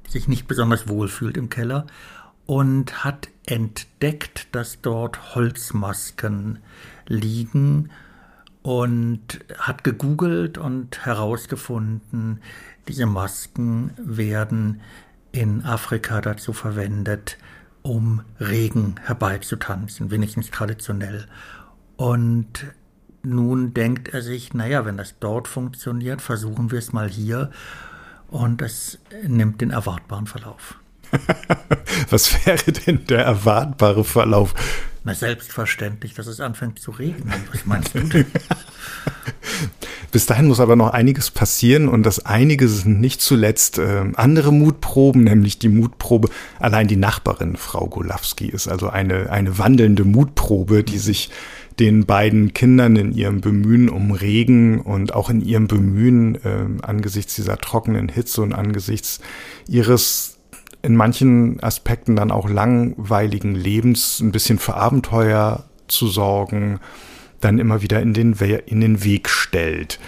sich 0.09 0.29
nicht 0.29 0.49
besonders 0.49 0.89
wohl 0.89 1.09
fühlt 1.09 1.37
im 1.37 1.51
Keller, 1.51 1.87
und 2.47 3.05
hat 3.05 3.29
entdeckt, 3.47 4.49
dass 4.53 4.81
dort 4.81 5.35
Holzmasken 5.35 6.59
liegen. 7.07 7.91
Und 8.63 9.45
hat 9.59 9.85
gegoogelt 9.85 10.57
und 10.57 11.05
herausgefunden, 11.05 12.41
diese 12.89 13.07
Masken 13.07 13.93
werden 13.97 14.81
in 15.33 15.65
Afrika 15.65 16.21
dazu 16.21 16.53
verwendet, 16.53 17.39
um 17.83 18.23
Regen 18.41 18.97
herbeizutanzen, 19.05 20.11
wenigstens 20.11 20.51
traditionell. 20.51 21.27
Und 21.97 22.67
nun 23.23 23.75
denkt 23.75 24.09
er 24.09 24.23
sich, 24.23 24.55
naja, 24.55 24.85
wenn 24.85 24.97
das 24.97 25.19
dort 25.19 25.49
funktioniert, 25.49 26.23
versuchen 26.23 26.71
wir 26.71 26.79
es 26.79 26.93
mal 26.93 27.09
hier. 27.09 27.51
Und 28.29 28.63
es 28.63 28.99
nimmt 29.27 29.61
den 29.61 29.71
erwartbaren 29.71 30.27
Verlauf. 30.27 30.77
Was 32.11 32.47
wäre 32.47 32.73
denn 32.73 33.07
der 33.07 33.25
erwartbare 33.25 34.05
Verlauf? 34.05 34.55
Na, 35.05 35.15
selbstverständlich, 35.15 36.15
dass 36.15 36.27
es 36.27 36.41
anfängt 36.41 36.79
zu 36.81 36.91
regnen. 36.91 37.33
Was 37.53 37.67
meinst 37.67 37.95
du 37.95 38.01
denn? 38.01 38.27
Bis 40.13 40.27
dahin 40.27 40.47
muss 40.47 40.61
aber 40.61 40.77
noch 40.77 40.91
einiges 40.91 41.31
passieren 41.31 41.89
und 41.89 42.05
das 42.05 42.25
einige 42.25 42.69
sind 42.69 43.01
nicht 43.01 43.21
zuletzt 43.21 43.79
äh, 43.79 44.05
andere 44.15 44.53
Mutproben, 44.53 45.25
nämlich 45.25 45.59
die 45.59 45.69
Mutprobe, 45.69 46.29
allein 46.61 46.87
die 46.87 46.97
Nachbarin, 46.97 47.57
Frau 47.57 47.87
Golawski, 47.89 48.47
ist 48.47 48.69
also 48.69 48.89
eine, 48.89 49.31
eine 49.31 49.59
wandelnde 49.59 50.05
Mutprobe, 50.05 50.85
die 50.85 50.99
sich 50.99 51.31
den 51.81 52.07
beiden 52.07 52.55
Kindern 52.55 52.97
in 52.97 53.13
ihrem 53.13 53.41
Bemühen 53.41 53.89
um 53.89 54.13
Regen 54.13 54.81
und 54.81 55.13
auch 55.13 55.31
in 55.31 55.41
ihrem 55.41 55.67
Bemühen 55.67 56.37
äh, 56.37 56.67
angesichts 56.83 57.35
dieser 57.35 57.59
trockenen 57.59 58.09
Hitze 58.09 58.43
und 58.43 58.53
angesichts 58.53 59.21
ihres 59.67 60.39
in 60.83 60.97
manchen 60.97 61.63
Aspekten 61.63 62.15
dann 62.15 62.31
auch 62.31 62.49
langweiligen 62.49 63.55
Lebens 63.55 64.21
ein 64.21 64.33
bisschen 64.33 64.59
für 64.59 64.75
Abenteuer 64.75 65.65
zu 65.89 66.09
sorgen, 66.09 66.79
dann 67.45 67.59
immer 67.59 67.83
wieder 67.83 68.01
in 68.01 68.15
den, 68.15 68.41
We 68.41 68.55
in 68.55 68.81
den 68.81 69.05
Weg 69.05 69.29
stellt. 69.29 69.99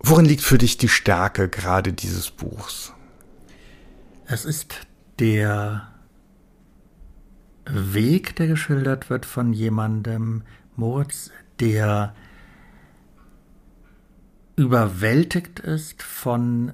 Worin 0.00 0.26
liegt 0.26 0.42
für 0.42 0.58
dich 0.58 0.76
die 0.76 0.88
Stärke 0.88 1.48
gerade 1.48 1.92
dieses 1.92 2.30
Buchs? 2.30 2.92
Es 4.26 4.44
ist 4.44 4.86
der 5.18 5.88
Weg, 7.66 8.36
der 8.36 8.46
geschildert 8.46 9.08
wird 9.08 9.24
von 9.24 9.52
jemandem, 9.52 10.42
Moritz, 10.76 11.30
der 11.60 12.14
überwältigt 14.56 15.60
ist 15.60 16.02
von 16.02 16.72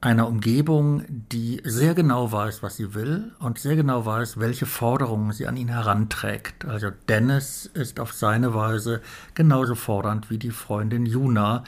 einer 0.00 0.28
Umgebung, 0.28 1.04
die 1.08 1.60
sehr 1.64 1.94
genau 1.94 2.30
weiß, 2.30 2.62
was 2.62 2.76
sie 2.76 2.94
will 2.94 3.32
und 3.38 3.58
sehr 3.58 3.76
genau 3.76 4.04
weiß, 4.04 4.38
welche 4.38 4.66
Forderungen 4.66 5.32
sie 5.32 5.46
an 5.46 5.56
ihn 5.56 5.68
heranträgt. 5.68 6.64
Also 6.64 6.90
Dennis 7.08 7.66
ist 7.66 7.98
auf 7.98 8.12
seine 8.12 8.54
Weise 8.54 9.00
genauso 9.34 9.74
fordernd 9.74 10.30
wie 10.30 10.38
die 10.38 10.50
Freundin 10.50 11.06
Juna 11.06 11.64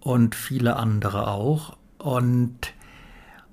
und 0.00 0.34
viele 0.34 0.76
andere 0.76 1.28
auch. 1.28 1.76
Und 1.98 2.74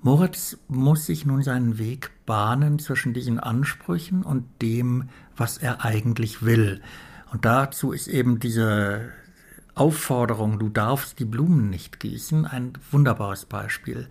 Moritz 0.01 0.57
muss 0.67 1.05
sich 1.05 1.25
nun 1.25 1.43
seinen 1.43 1.77
Weg 1.77 2.11
bahnen 2.25 2.79
zwischen 2.79 3.13
diesen 3.13 3.39
Ansprüchen 3.39 4.23
und 4.23 4.45
dem, 4.61 5.09
was 5.37 5.57
er 5.57 5.85
eigentlich 5.85 6.43
will. 6.43 6.81
Und 7.31 7.45
dazu 7.45 7.91
ist 7.91 8.07
eben 8.07 8.39
diese 8.39 9.11
Aufforderung, 9.79 10.59
du 10.59 10.69
darfst 10.69 11.19
die 11.19 11.25
Blumen 11.25 11.69
nicht 11.69 11.99
gießen, 11.99 12.45
ein 12.45 12.73
wunderbares 12.91 13.45
Beispiel. 13.45 14.09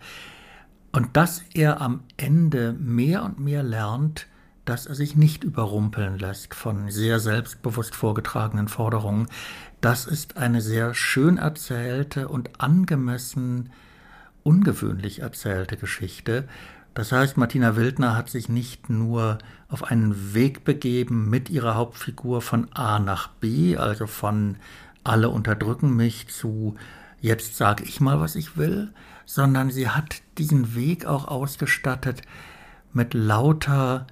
Und 0.92 1.16
dass 1.16 1.42
er 1.52 1.80
am 1.80 2.04
Ende 2.16 2.72
mehr 2.72 3.22
und 3.22 3.38
mehr 3.38 3.62
lernt, 3.62 4.26
dass 4.64 4.87
er 4.87 4.94
sich 4.94 5.16
nicht 5.16 5.44
überrumpeln 5.44 6.18
lässt 6.18 6.54
von 6.54 6.90
sehr 6.90 7.20
selbstbewusst 7.20 7.94
vorgetragenen 7.94 8.68
Forderungen, 8.68 9.28
das 9.80 10.06
ist 10.06 10.37
eine 10.37 10.60
sehr 10.60 10.94
schön 10.94 11.37
erzählte 11.37 12.28
und 12.28 12.60
angemessen 12.60 13.70
ungewöhnlich 14.42 15.20
erzählte 15.20 15.76
Geschichte. 15.76 16.48
Das 16.94 17.12
heißt, 17.12 17.37
Martina 17.37 17.76
Wildner 17.76 18.16
hat 18.16 18.28
sich 18.28 18.48
nicht 18.48 18.90
nur 18.90 19.38
auf 19.68 19.84
einen 19.84 20.34
Weg 20.34 20.64
begeben 20.64 21.30
mit 21.30 21.50
ihrer 21.50 21.76
Hauptfigur 21.76 22.40
von 22.42 22.72
A 22.72 22.98
nach 22.98 23.28
B, 23.28 23.76
also 23.76 24.06
von 24.06 24.56
alle 25.08 25.30
unterdrücken 25.30 25.96
mich 25.96 26.28
zu, 26.28 26.76
jetzt 27.20 27.56
sage 27.56 27.84
ich 27.84 28.00
mal, 28.00 28.20
was 28.20 28.36
ich 28.36 28.56
will, 28.56 28.92
sondern 29.24 29.70
sie 29.70 29.88
hat 29.88 30.22
diesen 30.38 30.74
Weg 30.74 31.06
auch 31.06 31.28
ausgestattet 31.28 32.22
mit 32.92 33.14
lauter 33.14 34.06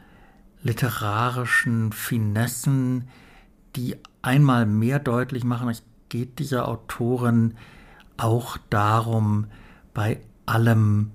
literarischen 0.63 1.93
Finessen, 1.93 3.09
die 3.77 3.97
einmal 4.23 4.67
mehr 4.67 4.99
deutlich 4.99 5.45
machen, 5.45 5.69
es 5.69 5.83
geht 6.09 6.39
dieser 6.39 6.69
Autorin 6.69 7.55
auch 8.17 8.57
darum, 8.71 9.47
bei 9.95 10.21
allem, 10.47 11.13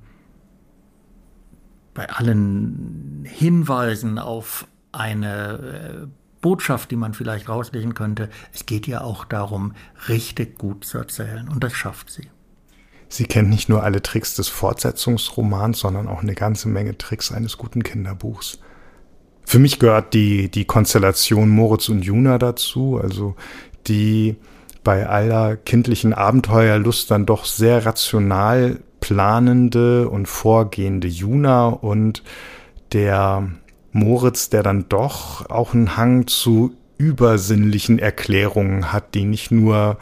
bei 1.94 2.10
allen 2.10 3.26
Hinweisen 3.26 4.20
auf 4.20 4.68
eine 4.92 6.08
äh, 6.08 6.21
Botschaft, 6.42 6.92
die 6.92 6.96
man 6.96 7.14
vielleicht 7.14 7.50
rauslesen 7.50 7.94
könnte. 7.94 8.30
Es 8.54 8.66
geht 8.66 8.88
ja 8.88 9.02
auch 9.02 9.26
darum, 9.26 9.74
richtig 10.10 10.58
gut 10.58 10.86
zu 10.86 10.98
erzählen. 10.98 11.48
Und 11.48 11.64
das 11.64 11.74
schafft 11.74 12.10
sie. 12.10 12.30
Sie 13.10 13.26
kennt 13.26 13.50
nicht 13.50 13.70
nur 13.70 13.84
alle 13.84 14.02
Tricks 14.02 14.36
des 14.36 14.48
Fortsetzungsromans, 14.48 15.80
sondern 15.80 16.08
auch 16.08 16.22
eine 16.22 16.34
ganze 16.34 16.70
Menge 16.70 16.98
Tricks 16.98 17.32
eines 17.32 17.58
guten 17.58 17.84
Kinderbuchs. 17.84 18.60
Für 19.44 19.60
mich 19.60 19.80
gehört 19.80 20.14
die, 20.14 20.50
die 20.50 20.66
Konstellation 20.66 21.50
Moritz 21.50 21.90
und 21.90 22.04
Juna 22.04 22.38
dazu, 22.38 23.00
also 23.02 23.36
die 23.88 24.38
bei 24.84 25.08
aller 25.08 25.58
kindlichen 25.58 26.14
Abenteuerlust 26.14 27.12
dann 27.12 27.26
doch 27.26 27.46
sehr 27.46 27.86
rational 27.86 28.80
planende 29.02 30.08
und 30.08 30.28
vorgehende 30.28 31.08
Juna 31.08 31.68
und 31.68 32.24
der 32.94 33.50
Moritz, 33.92 34.50
der 34.50 34.64
dann 34.64 34.88
doch 34.90 35.50
auch 35.50 35.74
einen 35.74 35.98
Hang 35.98 36.28
zu 36.28 36.76
übersinnlichen 36.98 38.00
Erklärungen 38.00 38.94
hat, 38.94 39.16
die 39.16 39.26
nicht 39.26 39.52
nur 39.52 39.98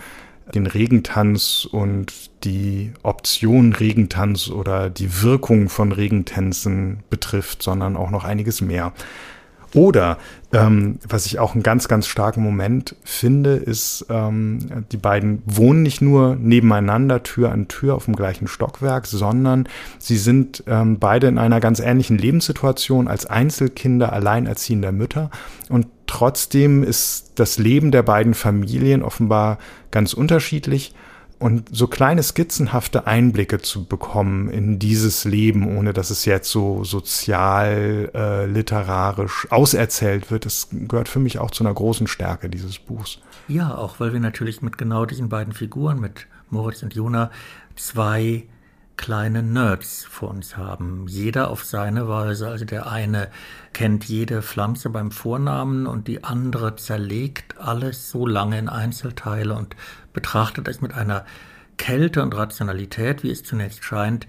den 0.53 0.67
Regentanz 0.67 1.67
und 1.69 2.13
die 2.43 2.91
Option 3.03 3.73
Regentanz 3.73 4.49
oder 4.49 4.89
die 4.89 5.21
Wirkung 5.21 5.69
von 5.69 5.91
Regentänzen 5.91 7.03
betrifft, 7.09 7.61
sondern 7.63 7.95
auch 7.95 8.09
noch 8.09 8.23
einiges 8.23 8.61
mehr. 8.61 8.93
Oder 9.73 10.17
ähm, 10.51 10.97
was 11.07 11.27
ich 11.27 11.37
auch 11.37 11.53
einen 11.53 11.61
ganz, 11.61 11.87
ganz 11.87 12.07
starken 12.07 12.41
Moment 12.41 12.95
finde, 13.03 13.55
ist, 13.55 14.05
ähm, 14.09 14.85
die 14.91 14.97
beiden 14.97 15.43
wohnen 15.45 15.83
nicht 15.83 16.01
nur 16.01 16.35
nebeneinander, 16.35 17.21
Tür 17.21 17.51
an 17.51 17.67
Tür 17.67 17.95
auf 17.95 18.05
dem 18.05 18.15
gleichen 18.15 18.47
Stockwerk, 18.47 19.05
sondern 19.05 19.69
sie 19.99 20.17
sind 20.17 20.63
ähm, 20.65 20.97
beide 20.97 21.27
in 21.27 21.37
einer 21.37 21.59
ganz 21.59 21.79
ähnlichen 21.79 22.17
Lebenssituation 22.17 23.07
als 23.07 23.27
Einzelkinder, 23.27 24.11
alleinerziehender 24.11 24.91
Mütter. 24.91 25.29
Und 25.69 25.85
trotzdem 26.07 26.83
ist 26.83 27.33
das 27.35 27.59
Leben 27.59 27.91
der 27.91 28.03
beiden 28.03 28.33
Familien 28.33 29.03
offenbar 29.03 29.59
ganz 29.91 30.13
unterschiedlich 30.13 30.95
und 31.39 31.73
so 31.75 31.87
kleine 31.87 32.21
skizzenhafte 32.21 33.07
Einblicke 33.07 33.59
zu 33.59 33.85
bekommen 33.85 34.49
in 34.49 34.77
dieses 34.77 35.23
Leben, 35.23 35.77
ohne 35.77 35.93
dass 35.93 36.09
es 36.09 36.25
jetzt 36.25 36.51
so 36.51 36.83
sozial, 36.83 38.11
äh, 38.13 38.45
literarisch 38.45 39.47
auserzählt 39.49 40.31
wird, 40.31 40.45
das 40.45 40.67
gehört 40.71 41.07
für 41.07 41.19
mich 41.19 41.39
auch 41.39 41.51
zu 41.51 41.63
einer 41.63 41.73
großen 41.73 42.07
Stärke 42.07 42.49
dieses 42.49 42.77
Buchs. 42.77 43.19
Ja, 43.47 43.73
auch 43.73 43.99
weil 44.01 44.11
wir 44.11 44.19
natürlich 44.19 44.61
mit 44.61 44.77
genau 44.77 45.05
diesen 45.05 45.29
beiden 45.29 45.53
Figuren, 45.53 46.01
mit 46.01 46.27
Moritz 46.49 46.83
und 46.83 46.93
Jona, 46.93 47.31
zwei 47.75 48.43
kleine 48.99 49.41
Nerds 49.41 50.03
vor 50.03 50.29
uns 50.29 50.57
haben. 50.57 51.05
Jeder 51.07 51.49
auf 51.51 51.63
seine 51.63 52.09
Weise. 52.09 52.49
Also 52.49 52.65
der 52.65 52.91
eine 52.91 53.29
kennt 53.71 54.03
jede 54.03 54.41
Pflanze 54.41 54.89
beim 54.89 55.11
Vornamen 55.11 55.87
und 55.87 56.09
die 56.09 56.25
andere 56.25 56.75
zerlegt 56.75 57.57
alles 57.57 58.11
so 58.11 58.27
lange 58.27 58.59
in 58.59 58.67
Einzelteile 58.67 59.55
und 59.55 59.77
betrachtet 60.13 60.67
es 60.67 60.81
mit 60.81 60.93
einer 60.93 61.25
Kälte 61.77 62.21
und 62.21 62.35
Rationalität, 62.35 63.23
wie 63.23 63.31
es 63.31 63.43
zunächst 63.43 63.83
scheint, 63.83 64.27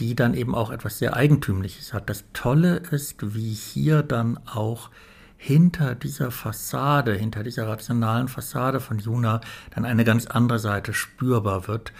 die 0.00 0.14
dann 0.14 0.34
eben 0.34 0.54
auch 0.54 0.70
etwas 0.70 0.98
sehr 0.98 1.14
Eigentümliches 1.14 1.92
hat. 1.92 2.08
Das 2.08 2.24
Tolle 2.32 2.76
ist, 2.90 3.34
wie 3.34 3.52
hier 3.52 4.02
dann 4.02 4.38
auch 4.46 4.90
hinter 5.36 5.96
dieser 5.96 6.30
Fassade, 6.30 7.14
hinter 7.14 7.42
dieser 7.42 7.66
rationalen 7.66 8.28
Fassade 8.28 8.78
von 8.78 8.98
Juna 8.98 9.40
dann 9.74 9.84
eine 9.84 10.04
ganz 10.04 10.26
andere 10.26 10.60
Seite 10.60 10.94
spürbar 10.94 11.66
wird. 11.66 11.92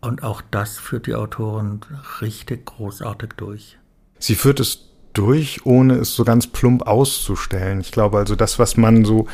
Und 0.00 0.24
auch 0.24 0.42
das 0.50 0.78
führt 0.78 1.06
die 1.06 1.14
Autorin 1.14 1.80
richtig 2.20 2.66
großartig 2.66 3.30
durch. 3.36 3.78
Sie 4.18 4.34
führt 4.34 4.58
es 4.58 4.88
durch, 5.12 5.64
ohne 5.64 5.94
es 5.94 6.14
so 6.14 6.24
ganz 6.24 6.48
plump 6.48 6.82
auszustellen. 6.82 7.80
Ich 7.80 7.92
glaube 7.92 8.18
also, 8.18 8.34
das, 8.34 8.58
was 8.58 8.76
man 8.76 9.04
so 9.04 9.28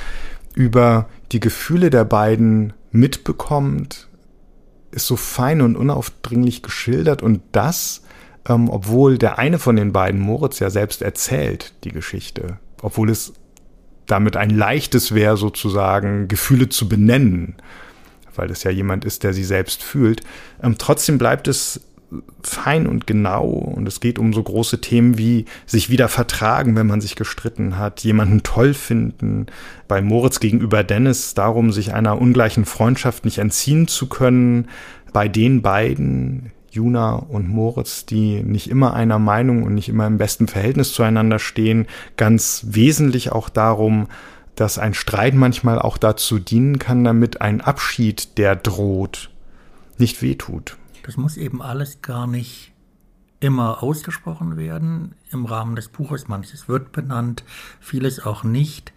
über 0.55 1.09
die 1.33 1.41
Gefühle 1.41 1.89
der 1.89 2.05
beiden 2.05 2.75
mitbekommt, 2.91 4.09
ist 4.91 5.07
so 5.07 5.17
fein 5.17 5.61
und 5.61 5.77
unaufdringlich 5.77 6.63
geschildert 6.63 7.23
und 7.23 7.43
das, 7.53 8.03
ähm, 8.49 8.71
obwohl 8.71 9.19
der 9.19 9.39
eine 9.39 9.59
von 9.59 9.77
den 9.77 9.93
beiden, 9.93 10.21
Moritz, 10.21 10.59
ja 10.59 10.71
selbst 10.71 11.03
erzählt, 11.03 11.75
die 11.85 11.93
Geschichte, 11.93 12.59
obwohl 12.83 13.11
es 13.11 13.35
damit 14.07 14.37
ein 14.37 14.51
leichtes 14.51 15.15
wäre, 15.15 15.37
sozusagen 15.37 16.29
Gefühle 16.29 16.69
zu 16.69 16.89
benennen, 16.89 17.57
weil 18.35 18.51
es 18.51 18.63
ja 18.63 18.71
jemand 18.71 19.05
ist, 19.05 19.23
der 19.23 19.35
sie 19.35 19.45
selbst 19.45 19.83
fühlt. 19.83 20.23
Ähm, 20.63 20.77
trotzdem 20.79 21.19
bleibt 21.19 21.49
es 21.49 21.81
fein 22.43 22.87
und 22.87 23.07
genau. 23.07 23.45
Und 23.45 23.87
es 23.87 24.01
geht 24.01 24.19
um 24.19 24.33
so 24.33 24.43
große 24.43 24.81
Themen 24.81 25.19
wie 25.19 25.45
sich 25.67 25.91
wieder 25.91 26.09
vertragen, 26.09 26.77
wenn 26.77 26.87
man 26.87 27.01
sich 27.01 27.17
gestritten 27.17 27.79
hat, 27.79 28.01
jemanden 28.01 28.43
toll 28.43 28.75
finden, 28.75 29.47
bei 29.89 30.01
Moritz 30.01 30.41
gegenüber 30.41 30.85
Dennis 30.85 31.35
darum, 31.35 31.73
sich 31.73 31.93
einer 31.93 32.21
ungleichen 32.21 32.65
Freundschaft 32.65 33.25
nicht 33.25 33.39
entziehen 33.39 33.89
zu 33.89 34.09
können, 34.09 34.69
bei 35.13 35.29
den 35.29 35.63
beiden, 35.63 36.53
Juna 36.71 37.15
und 37.15 37.49
Moritz, 37.49 38.05
die 38.05 38.43
nicht 38.43 38.69
immer 38.69 38.95
einer 38.95 39.19
Meinung 39.19 39.63
und 39.63 39.75
nicht 39.75 39.89
immer 39.89 40.07
im 40.07 40.19
besten 40.19 40.49
Verhältnis 40.49 40.93
zueinander 40.93 41.39
stehen, 41.39 41.87
ganz 42.17 42.67
wesentlich 42.69 43.33
auch 43.33 43.49
darum, 43.49 44.07
dass 44.55 44.79
ein 44.79 44.95
Streit 44.95 45.35
manchmal 45.35 45.79
auch 45.79 45.97
dazu 45.99 46.39
dienen 46.39 46.79
kann, 46.79 47.05
damit 47.05 47.41
ein 47.41 47.61
Abschied, 47.61 48.39
der 48.39 48.57
droht, 48.57 49.31
nicht 49.99 50.21
wehtut. 50.21 50.77
Das 51.09 51.17
muss 51.17 51.39
eben 51.39 51.63
alles 51.63 52.03
gar 52.03 52.27
nicht 52.27 52.75
immer 53.41 53.83
ausgesprochen 53.83 54.59
werden 54.59 55.15
im 55.31 55.47
Rahmen 55.47 55.75
des 55.75 55.89
Buches. 55.89 56.29
Manches 56.29 56.69
wird 56.69 56.93
benannt, 56.93 57.45
vieles 57.81 58.27
auch 58.27 58.45
nicht. 58.45 58.93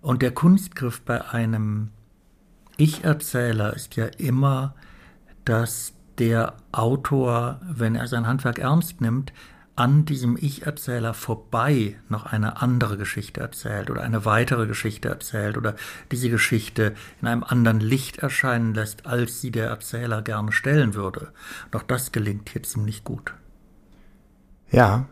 Und 0.00 0.22
der 0.22 0.30
Kunstgriff 0.30 1.00
bei 1.00 1.20
einem 1.30 1.88
Ich-Erzähler 2.76 3.74
ist 3.74 3.96
ja 3.96 4.06
immer, 4.06 4.76
dass 5.44 5.94
der 6.18 6.54
Autor, 6.70 7.60
wenn 7.68 7.96
er 7.96 8.06
sein 8.06 8.28
Handwerk 8.28 8.60
ernst 8.60 9.00
nimmt, 9.00 9.32
an 9.78 10.04
diesem 10.04 10.36
Ich-Erzähler 10.36 11.14
vorbei 11.14 11.96
noch 12.08 12.26
eine 12.26 12.60
andere 12.60 12.96
Geschichte 12.96 13.40
erzählt 13.40 13.90
oder 13.90 14.02
eine 14.02 14.24
weitere 14.24 14.66
Geschichte 14.66 15.08
erzählt 15.08 15.56
oder 15.56 15.76
diese 16.10 16.30
Geschichte 16.30 16.94
in 17.22 17.28
einem 17.28 17.44
anderen 17.44 17.78
Licht 17.78 18.18
erscheinen 18.18 18.74
lässt, 18.74 19.06
als 19.06 19.40
sie 19.40 19.52
der 19.52 19.68
Erzähler 19.68 20.22
gerne 20.22 20.50
stellen 20.50 20.94
würde. 20.94 21.28
Doch 21.70 21.84
das 21.84 22.10
gelingt 22.10 22.50
hier 22.50 22.64
ziemlich 22.64 23.04
gut. 23.04 23.34
Ja, 24.72 25.06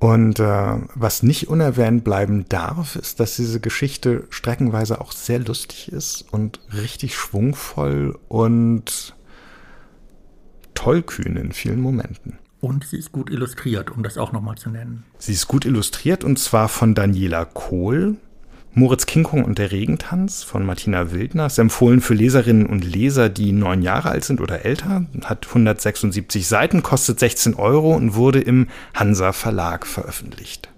und 0.00 0.40
äh, 0.40 0.76
was 0.94 1.22
nicht 1.22 1.48
unerwähnt 1.48 2.02
bleiben 2.02 2.46
darf, 2.48 2.96
ist, 2.96 3.20
dass 3.20 3.36
diese 3.36 3.60
Geschichte 3.60 4.24
streckenweise 4.28 5.00
auch 5.00 5.12
sehr 5.12 5.38
lustig 5.38 5.92
ist 5.92 6.22
und 6.32 6.60
richtig 6.74 7.14
schwungvoll 7.14 8.18
und 8.28 9.14
tollkühn 10.74 11.36
in 11.36 11.52
vielen 11.52 11.80
Momenten. 11.80 12.40
Und 12.64 12.86
sie 12.86 12.96
ist 12.96 13.12
gut 13.12 13.28
illustriert, 13.28 13.90
um 13.90 14.02
das 14.02 14.16
auch 14.16 14.32
nochmal 14.32 14.56
zu 14.56 14.70
nennen. 14.70 15.04
Sie 15.18 15.32
ist 15.32 15.48
gut 15.48 15.66
illustriert 15.66 16.24
und 16.24 16.38
zwar 16.38 16.70
von 16.70 16.94
Daniela 16.94 17.44
Kohl. 17.44 18.16
Moritz 18.72 19.04
Kinkung 19.04 19.44
und 19.44 19.58
der 19.58 19.70
Regentanz 19.70 20.42
von 20.42 20.64
Martina 20.64 21.12
Wildner 21.12 21.44
ist 21.44 21.58
empfohlen 21.58 22.00
für 22.00 22.14
Leserinnen 22.14 22.64
und 22.64 22.82
Leser, 22.82 23.28
die 23.28 23.52
neun 23.52 23.82
Jahre 23.82 24.08
alt 24.08 24.24
sind 24.24 24.40
oder 24.40 24.64
älter, 24.64 25.04
hat 25.24 25.46
176 25.46 26.48
Seiten, 26.48 26.82
kostet 26.82 27.20
16 27.20 27.52
Euro 27.52 27.94
und 27.94 28.14
wurde 28.14 28.40
im 28.40 28.68
Hansa 28.94 29.34
Verlag 29.34 29.86
veröffentlicht. 29.86 30.70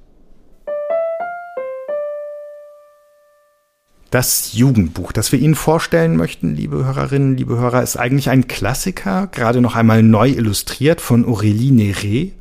Das 4.16 4.54
Jugendbuch, 4.54 5.12
das 5.12 5.30
wir 5.30 5.38
Ihnen 5.38 5.54
vorstellen 5.54 6.16
möchten, 6.16 6.56
liebe 6.56 6.86
Hörerinnen, 6.86 7.36
liebe 7.36 7.58
Hörer, 7.58 7.82
ist 7.82 7.98
eigentlich 7.98 8.30
ein 8.30 8.48
Klassiker, 8.48 9.26
gerade 9.26 9.60
noch 9.60 9.76
einmal 9.76 10.02
neu 10.02 10.30
illustriert 10.30 11.02
von 11.02 11.26
Aurélie 11.26 11.70
Neret. 11.70 12.32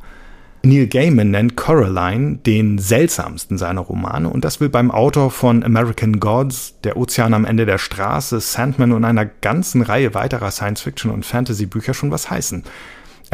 Neil 0.63 0.87
Gaiman 0.87 1.31
nennt 1.31 1.57
Coraline 1.57 2.37
den 2.37 2.77
seltsamsten 2.77 3.57
seiner 3.57 3.81
Romane 3.81 4.29
und 4.29 4.45
das 4.45 4.61
will 4.61 4.69
beim 4.69 4.89
Autor 4.89 5.31
von 5.31 5.65
American 5.65 6.21
Gods, 6.21 6.75
Der 6.85 6.95
Ozean 6.95 7.33
am 7.33 7.43
Ende 7.43 7.65
der 7.65 7.77
Straße, 7.77 8.39
Sandman 8.39 8.93
und 8.93 9.03
einer 9.03 9.25
ganzen 9.25 9.81
Reihe 9.81 10.13
weiterer 10.13 10.51
Science-Fiction- 10.51 11.11
und 11.11 11.25
Fantasy-Bücher 11.25 11.93
schon 11.93 12.09
was 12.09 12.29
heißen. 12.29 12.63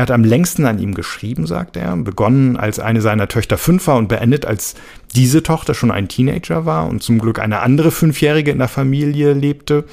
Er 0.01 0.09
hat 0.09 0.11
am 0.11 0.23
längsten 0.23 0.65
an 0.65 0.79
ihm 0.79 0.95
geschrieben, 0.95 1.45
sagt 1.45 1.77
er, 1.77 1.95
begonnen 1.95 2.57
als 2.57 2.79
eine 2.79 3.01
seiner 3.01 3.27
Töchter 3.27 3.59
fünf 3.59 3.85
war 3.85 3.97
und 3.97 4.07
beendet 4.07 4.47
als 4.47 4.73
diese 5.13 5.43
Tochter 5.43 5.75
schon 5.75 5.91
ein 5.91 6.07
Teenager 6.07 6.65
war 6.65 6.89
und 6.89 7.03
zum 7.03 7.19
Glück 7.19 7.37
eine 7.37 7.59
andere 7.59 7.91
Fünfjährige 7.91 8.49
in 8.49 8.57
der 8.57 8.67
Familie 8.67 9.33
lebte. 9.33 9.83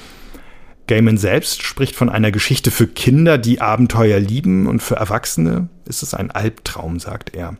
Gaiman 0.87 1.19
selbst 1.19 1.61
spricht 1.61 1.95
von 1.95 2.09
einer 2.09 2.31
Geschichte 2.31 2.71
für 2.71 2.87
Kinder, 2.87 3.37
die 3.37 3.61
Abenteuer 3.61 4.19
lieben 4.19 4.65
und 4.65 4.81
für 4.81 4.95
Erwachsene 4.95 5.69
ist 5.85 6.01
es 6.01 6.15
ein 6.15 6.31
Albtraum, 6.31 6.99
sagt 6.99 7.35
er. 7.35 7.55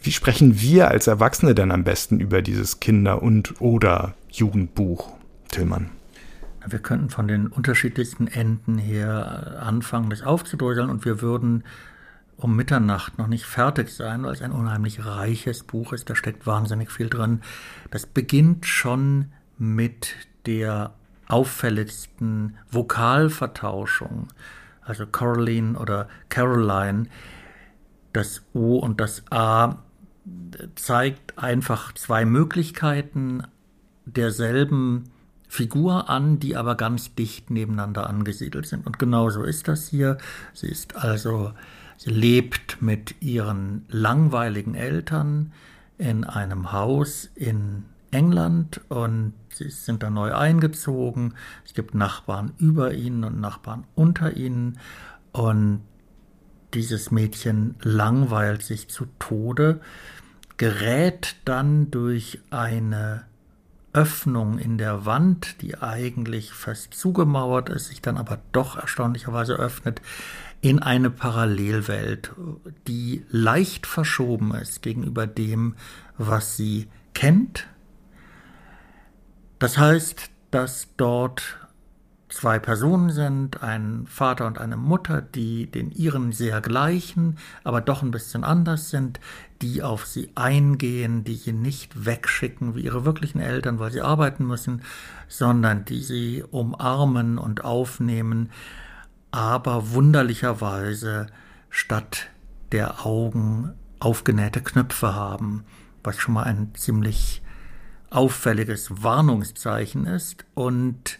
Wie 0.00 0.12
sprechen 0.12 0.58
wir 0.58 0.88
als 0.88 1.08
Erwachsene 1.08 1.54
denn 1.54 1.72
am 1.72 1.84
besten 1.84 2.20
über 2.20 2.40
dieses 2.40 2.80
Kinder- 2.80 3.22
und 3.22 3.60
oder 3.60 4.14
Jugendbuch, 4.30 5.10
Tillmann? 5.50 5.90
Wir 6.68 6.78
könnten 6.80 7.10
von 7.10 7.28
den 7.28 7.46
unterschiedlichsten 7.46 8.26
Enden 8.26 8.78
her 8.78 9.62
anfangen, 9.62 10.10
das 10.10 10.22
aufzudröseln 10.22 10.90
und 10.90 11.04
wir 11.04 11.20
würden 11.20 11.64
um 12.36 12.54
Mitternacht 12.54 13.18
noch 13.18 13.28
nicht 13.28 13.44
fertig 13.44 13.90
sein, 13.90 14.22
weil 14.22 14.32
es 14.32 14.42
ein 14.42 14.52
unheimlich 14.52 15.04
reiches 15.04 15.62
Buch 15.62 15.92
ist. 15.92 16.10
Da 16.10 16.14
steckt 16.14 16.46
wahnsinnig 16.46 16.90
viel 16.90 17.08
drin. 17.08 17.40
Das 17.90 18.06
beginnt 18.06 18.66
schon 18.66 19.32
mit 19.58 20.14
der 20.44 20.92
auffälligsten 21.28 22.56
Vokalvertauschung. 22.70 24.28
Also 24.82 25.06
Caroline 25.06 25.78
oder 25.78 26.08
Caroline, 26.28 27.06
das 28.12 28.42
O 28.52 28.76
und 28.76 29.00
das 29.00 29.24
A 29.30 29.78
zeigt 30.74 31.38
einfach 31.38 31.92
zwei 31.94 32.24
Möglichkeiten 32.24 33.42
derselben 34.04 35.04
Figur 35.48 36.08
an, 36.10 36.38
die 36.40 36.56
aber 36.56 36.74
ganz 36.74 37.14
dicht 37.14 37.50
nebeneinander 37.50 38.08
angesiedelt 38.08 38.66
sind. 38.66 38.86
Und 38.86 38.98
genauso 38.98 39.42
ist 39.42 39.68
das 39.68 39.88
hier. 39.88 40.18
Sie 40.52 40.68
ist 40.68 40.96
also, 40.96 41.52
sie 41.96 42.10
lebt 42.10 42.82
mit 42.82 43.22
ihren 43.22 43.84
langweiligen 43.88 44.74
Eltern 44.74 45.52
in 45.98 46.24
einem 46.24 46.72
Haus 46.72 47.30
in 47.34 47.84
England 48.10 48.80
und 48.88 49.34
sie 49.52 49.70
sind 49.70 50.02
da 50.02 50.10
neu 50.10 50.34
eingezogen. 50.34 51.34
Es 51.64 51.74
gibt 51.74 51.94
Nachbarn 51.94 52.52
über 52.58 52.92
ihnen 52.94 53.24
und 53.24 53.40
Nachbarn 53.40 53.84
unter 53.94 54.36
ihnen 54.36 54.78
und 55.32 55.80
dieses 56.74 57.10
Mädchen 57.10 57.76
langweilt 57.82 58.62
sich 58.62 58.88
zu 58.88 59.06
Tode, 59.18 59.80
gerät 60.56 61.36
dann 61.44 61.90
durch 61.90 62.40
eine 62.50 63.24
Öffnung 63.96 64.58
in 64.58 64.76
der 64.76 65.06
Wand, 65.06 65.62
die 65.62 65.78
eigentlich 65.78 66.52
fest 66.52 66.92
zugemauert 66.92 67.70
ist, 67.70 67.86
sich 67.86 68.02
dann 68.02 68.18
aber 68.18 68.38
doch 68.52 68.76
erstaunlicherweise 68.76 69.54
öffnet, 69.54 70.02
in 70.60 70.80
eine 70.80 71.08
Parallelwelt, 71.10 72.32
die 72.86 73.24
leicht 73.30 73.86
verschoben 73.86 74.54
ist 74.54 74.82
gegenüber 74.82 75.26
dem, 75.26 75.76
was 76.18 76.56
sie 76.56 76.88
kennt. 77.14 77.66
Das 79.58 79.78
heißt, 79.78 80.30
dass 80.50 80.88
dort 80.98 81.56
zwei 82.28 82.58
Personen 82.58 83.10
sind, 83.10 83.62
ein 83.62 84.06
Vater 84.08 84.46
und 84.46 84.58
eine 84.58 84.76
Mutter, 84.76 85.22
die 85.22 85.70
den 85.70 85.90
ihren 85.90 86.32
sehr 86.32 86.60
gleichen, 86.60 87.38
aber 87.62 87.80
doch 87.80 88.02
ein 88.02 88.10
bisschen 88.10 88.42
anders 88.42 88.90
sind, 88.90 89.20
die 89.62 89.82
auf 89.82 90.06
sie 90.06 90.30
eingehen, 90.34 91.24
die 91.24 91.36
sie 91.36 91.52
nicht 91.52 92.04
wegschicken 92.04 92.74
wie 92.74 92.82
ihre 92.82 93.04
wirklichen 93.04 93.40
Eltern, 93.40 93.78
weil 93.78 93.92
sie 93.92 94.02
arbeiten 94.02 94.46
müssen, 94.46 94.82
sondern 95.28 95.84
die 95.84 96.02
sie 96.02 96.44
umarmen 96.50 97.38
und 97.38 97.64
aufnehmen, 97.64 98.50
aber 99.30 99.92
wunderlicherweise 99.92 101.26
statt 101.70 102.28
der 102.72 103.06
Augen 103.06 103.72
aufgenähte 104.00 104.62
Knöpfe 104.62 105.14
haben, 105.14 105.64
was 106.02 106.16
schon 106.16 106.34
mal 106.34 106.44
ein 106.44 106.74
ziemlich 106.74 107.42
auffälliges 108.10 109.02
Warnungszeichen 109.02 110.06
ist 110.06 110.44
und 110.54 111.18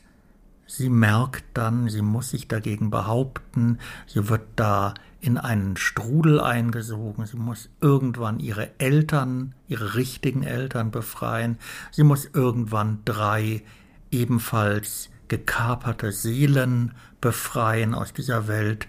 Sie 0.66 0.90
merkt 0.90 1.44
dann, 1.54 1.88
sie 1.88 2.02
muss 2.02 2.30
sich 2.30 2.48
dagegen 2.48 2.90
behaupten, 2.90 3.78
sie 4.06 4.28
wird 4.28 4.42
da 4.56 4.94
in 5.20 5.38
einen 5.38 5.76
Strudel 5.76 6.40
eingesogen, 6.40 7.24
sie 7.26 7.36
muss 7.36 7.68
irgendwann 7.80 8.40
ihre 8.40 8.70
Eltern, 8.78 9.54
ihre 9.68 9.94
richtigen 9.94 10.42
Eltern 10.42 10.90
befreien, 10.90 11.58
sie 11.92 12.02
muss 12.02 12.28
irgendwann 12.32 12.98
drei 13.04 13.62
ebenfalls 14.10 15.10
gekaperte 15.28 16.12
Seelen 16.12 16.94
befreien 17.20 17.94
aus 17.94 18.12
dieser 18.12 18.48
Welt. 18.48 18.88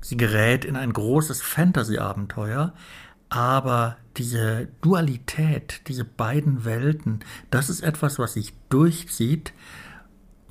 Sie 0.00 0.16
gerät 0.16 0.64
in 0.64 0.76
ein 0.76 0.92
großes 0.92 1.40
Fantasy-Abenteuer, 1.42 2.72
aber 3.28 3.96
diese 4.16 4.68
Dualität, 4.82 5.82
diese 5.88 6.04
beiden 6.04 6.64
Welten, 6.64 7.20
das 7.50 7.68
ist 7.68 7.82
etwas, 7.82 8.18
was 8.18 8.34
sich 8.34 8.54
durchzieht, 8.68 9.52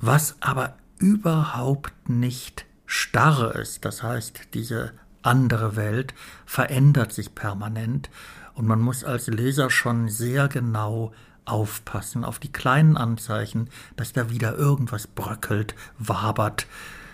was 0.00 0.36
aber 0.40 0.74
überhaupt 0.98 2.08
nicht 2.08 2.66
starr 2.86 3.54
ist. 3.56 3.84
Das 3.84 4.02
heißt, 4.02 4.40
diese 4.54 4.92
andere 5.22 5.76
Welt 5.76 6.14
verändert 6.44 7.12
sich 7.12 7.34
permanent 7.34 8.10
und 8.54 8.66
man 8.66 8.80
muss 8.80 9.04
als 9.04 9.26
Leser 9.26 9.70
schon 9.70 10.08
sehr 10.08 10.48
genau 10.48 11.12
aufpassen 11.44 12.24
auf 12.24 12.38
die 12.38 12.52
kleinen 12.52 12.96
Anzeichen, 12.96 13.68
dass 13.96 14.12
da 14.12 14.30
wieder 14.30 14.56
irgendwas 14.56 15.06
bröckelt, 15.06 15.74
wabert, 15.98 16.66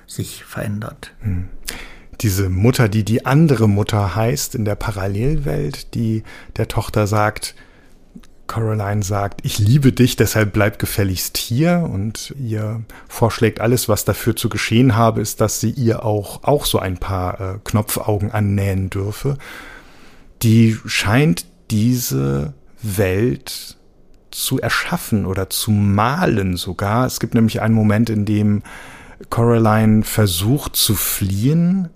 sich 0.07 0.45
verändert. 0.45 1.13
Hm. 1.21 1.49
Diese 2.21 2.49
Mutter, 2.49 2.89
die 2.89 3.05
die 3.05 3.27
andere 3.27 3.69
Mutter 3.69 4.15
heißt 4.15 4.55
in 4.55 4.65
der 4.65 4.77
Parallelwelt, 4.77 5.95
die 5.95 6.23
der 6.57 6.69
Tochter 6.69 7.07
sagt, 7.07 7.55
Caroline 8.53 9.03
sagt, 9.03 9.41
ich 9.47 9.59
liebe 9.59 9.93
dich, 9.93 10.17
deshalb 10.17 10.53
bleib 10.53 10.79
gefälligst 10.79 11.39
hier 11.39 11.89
und 11.91 12.35
ihr 12.39 12.83
vorschlägt 13.09 13.63
alles, 13.63 13.89
was 13.89 14.05
dafür 14.05 14.37
zu 14.37 14.51
geschehen 14.51 14.95
habe, 14.95 15.23
ist, 15.23 15.41
dass 15.41 15.59
sie 15.59 15.71
ihr 15.71 16.05
auch, 16.05 16.45
auch 16.45 16.67
so 16.67 16.79
ein 16.79 16.99
paar 16.99 17.41
äh, 17.41 17.59
Knopfaugen 17.65 18.31
annähen 18.31 18.91
dürfe. 18.91 19.39
Die 20.43 20.77
scheint 20.85 21.47
diese 21.71 22.53
Welt 22.83 23.79
zu 24.31 24.61
erschaffen 24.61 25.25
oder 25.25 25.49
zu 25.49 25.71
malen 25.71 26.59
sogar. 26.59 27.07
Es 27.07 27.21
gibt 27.21 27.33
nämlich 27.33 27.63
einen 27.63 27.75
Moment, 27.75 28.11
in 28.11 28.27
dem 28.27 28.63
Coraline 29.31 30.03
versucht 30.03 30.77
zu 30.77 30.95
fliehen 30.95 31.89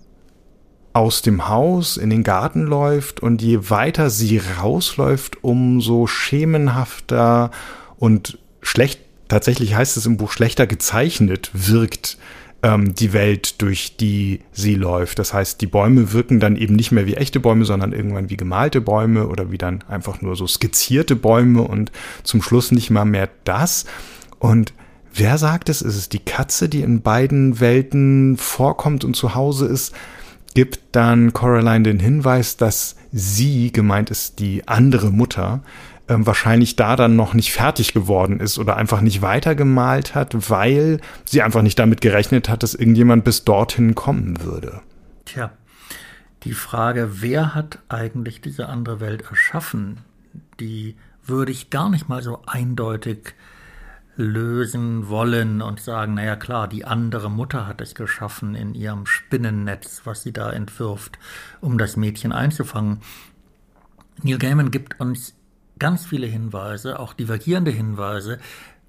aus 0.97 1.21
dem 1.21 1.47
Haus 1.47 1.95
in 1.95 2.09
den 2.09 2.23
Garten 2.23 2.63
läuft 2.63 3.19
und 3.19 3.43
je 3.43 3.69
weiter 3.69 4.09
sie 4.09 4.41
rausläuft, 4.59 5.43
umso 5.43 6.07
schemenhafter 6.07 7.51
und 7.97 8.39
schlecht, 8.63 9.01
tatsächlich 9.27 9.75
heißt 9.75 9.95
es 9.95 10.07
im 10.07 10.17
Buch 10.17 10.31
schlechter 10.31 10.65
gezeichnet 10.65 11.51
wirkt 11.53 12.17
ähm, 12.63 12.95
die 12.95 13.13
Welt, 13.13 13.61
durch 13.61 13.95
die 13.97 14.39
sie 14.51 14.73
läuft. 14.73 15.19
Das 15.19 15.35
heißt, 15.35 15.61
die 15.61 15.67
Bäume 15.67 16.13
wirken 16.13 16.39
dann 16.39 16.55
eben 16.55 16.75
nicht 16.75 16.91
mehr 16.91 17.05
wie 17.05 17.13
echte 17.13 17.39
Bäume, 17.39 17.65
sondern 17.65 17.93
irgendwann 17.93 18.31
wie 18.31 18.37
gemalte 18.37 18.81
Bäume 18.81 19.27
oder 19.27 19.51
wie 19.51 19.59
dann 19.59 19.83
einfach 19.87 20.23
nur 20.23 20.35
so 20.35 20.47
skizzierte 20.47 21.15
Bäume 21.15 21.61
und 21.61 21.91
zum 22.23 22.41
Schluss 22.41 22.71
nicht 22.71 22.89
mal 22.89 23.05
mehr 23.05 23.29
das. 23.43 23.85
Und 24.39 24.73
wer 25.13 25.37
sagt 25.37 25.69
es? 25.69 25.83
Ist 25.83 25.95
es 25.95 26.09
die 26.09 26.25
Katze, 26.25 26.69
die 26.69 26.81
in 26.81 27.03
beiden 27.03 27.59
Welten 27.59 28.35
vorkommt 28.37 29.03
und 29.03 29.15
zu 29.15 29.35
Hause 29.35 29.67
ist? 29.67 29.93
Gibt 30.57 30.79
dann 30.93 31.33
Coraline 31.33 31.83
den 31.83 31.99
Hinweis, 31.99 32.57
dass 32.57 32.95
sie, 33.11 33.71
gemeint 33.71 34.09
ist 34.09 34.39
die 34.39 34.67
andere 34.67 35.11
Mutter, 35.11 35.61
ähm, 36.07 36.25
wahrscheinlich 36.25 36.75
da 36.75 36.95
dann 36.95 37.15
noch 37.15 37.35
nicht 37.35 37.53
fertig 37.53 37.93
geworden 37.93 38.39
ist 38.39 38.57
oder 38.57 38.75
einfach 38.75 39.01
nicht 39.01 39.21
weitergemalt 39.21 40.15
hat, 40.15 40.49
weil 40.49 40.99
sie 41.25 41.43
einfach 41.43 41.61
nicht 41.61 41.77
damit 41.77 42.01
gerechnet 42.01 42.49
hat, 42.49 42.63
dass 42.63 42.73
irgendjemand 42.73 43.23
bis 43.23 43.43
dorthin 43.43 43.93
kommen 43.93 44.43
würde. 44.43 44.81
Tja, 45.25 45.51
die 46.41 46.53
Frage, 46.53 47.21
wer 47.21 47.53
hat 47.53 47.77
eigentlich 47.87 48.41
diese 48.41 48.67
andere 48.67 48.99
Welt 48.99 49.25
erschaffen, 49.29 49.99
die 50.59 50.95
würde 51.23 51.51
ich 51.51 51.69
gar 51.69 51.91
nicht 51.91 52.09
mal 52.09 52.23
so 52.23 52.41
eindeutig 52.47 53.35
lösen 54.17 55.07
wollen 55.09 55.61
und 55.61 55.79
sagen, 55.79 56.15
naja 56.15 56.35
klar, 56.35 56.67
die 56.67 56.85
andere 56.85 57.29
Mutter 57.29 57.67
hat 57.67 57.79
es 57.81 57.95
geschaffen 57.95 58.55
in 58.55 58.73
ihrem 58.73 59.05
Spinnennetz, 59.05 60.01
was 60.03 60.23
sie 60.23 60.33
da 60.33 60.51
entwirft, 60.51 61.17
um 61.61 61.77
das 61.77 61.95
Mädchen 61.95 62.31
einzufangen. 62.31 63.01
Neil 64.23 64.39
Gaiman 64.39 64.71
gibt 64.71 64.99
uns 64.99 65.35
ganz 65.79 66.05
viele 66.05 66.27
Hinweise, 66.27 66.99
auch 66.99 67.13
divergierende 67.13 67.71
Hinweise. 67.71 68.39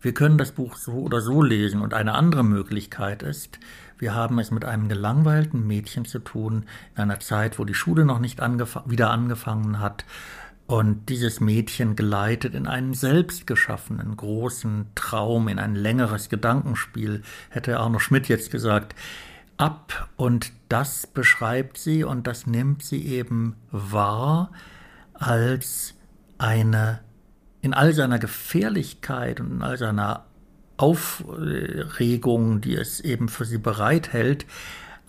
Wir 0.01 0.15
können 0.15 0.39
das 0.39 0.53
Buch 0.53 0.77
so 0.77 0.93
oder 0.93 1.21
so 1.21 1.43
lesen 1.43 1.83
und 1.83 1.93
eine 1.93 2.15
andere 2.15 2.43
Möglichkeit 2.43 3.23
ist, 3.23 3.59
wir 3.99 4.15
haben 4.15 4.39
es 4.39 4.53
mit 4.53 4.65
einem 4.65 4.89
gelangweilten 4.89 5.67
Mädchen 5.67 6.05
zu 6.05 6.21
tun, 6.21 6.67
in 6.95 7.03
einer 7.03 7.19
Zeit, 7.19 7.59
wo 7.59 7.65
die 7.65 7.75
Schule 7.75 8.05
noch 8.05 8.21
nicht 8.21 8.41
angef 8.41 8.79
wieder 8.87 9.11
angefangen 9.11 9.81
hat, 9.81 10.05
und 10.69 11.09
dieses 11.09 11.41
Mädchen 11.41 11.97
geleitet 11.97 12.55
in 12.55 12.67
einen 12.67 12.93
selbstgeschaffenen 12.93 14.19
großen 14.19 14.89
Traum, 14.95 15.49
in 15.49 15.59
ein 15.59 15.75
längeres 15.75 16.29
Gedankenspiel, 16.29 17.23
hätte 17.49 17.81
Arno 17.81 17.99
Schmidt 17.99 18.29
jetzt 18.29 18.51
gesagt, 18.51 18.95
ab. 19.57 20.11
Und 20.17 20.53
das 20.69 21.07
beschreibt 21.07 21.79
sie 21.79 22.05
und 22.05 22.27
das 22.27 22.47
nimmt 22.47 22.83
sie 22.83 23.07
eben 23.07 23.57
wahr 23.71 24.53
als 25.15 25.95
eine 26.37 27.01
in 27.63 27.73
all 27.73 27.95
seiner 27.95 28.19
Gefährlichkeit 28.19 29.41
und 29.41 29.51
in 29.51 29.63
all 29.63 29.79
seiner 29.79 30.27
Aufregung, 30.77 32.61
die 32.61 32.75
es 32.75 33.01
eben 33.01 33.31
für 33.31 33.47
sie 33.47 33.59
bereithält, 33.59 34.45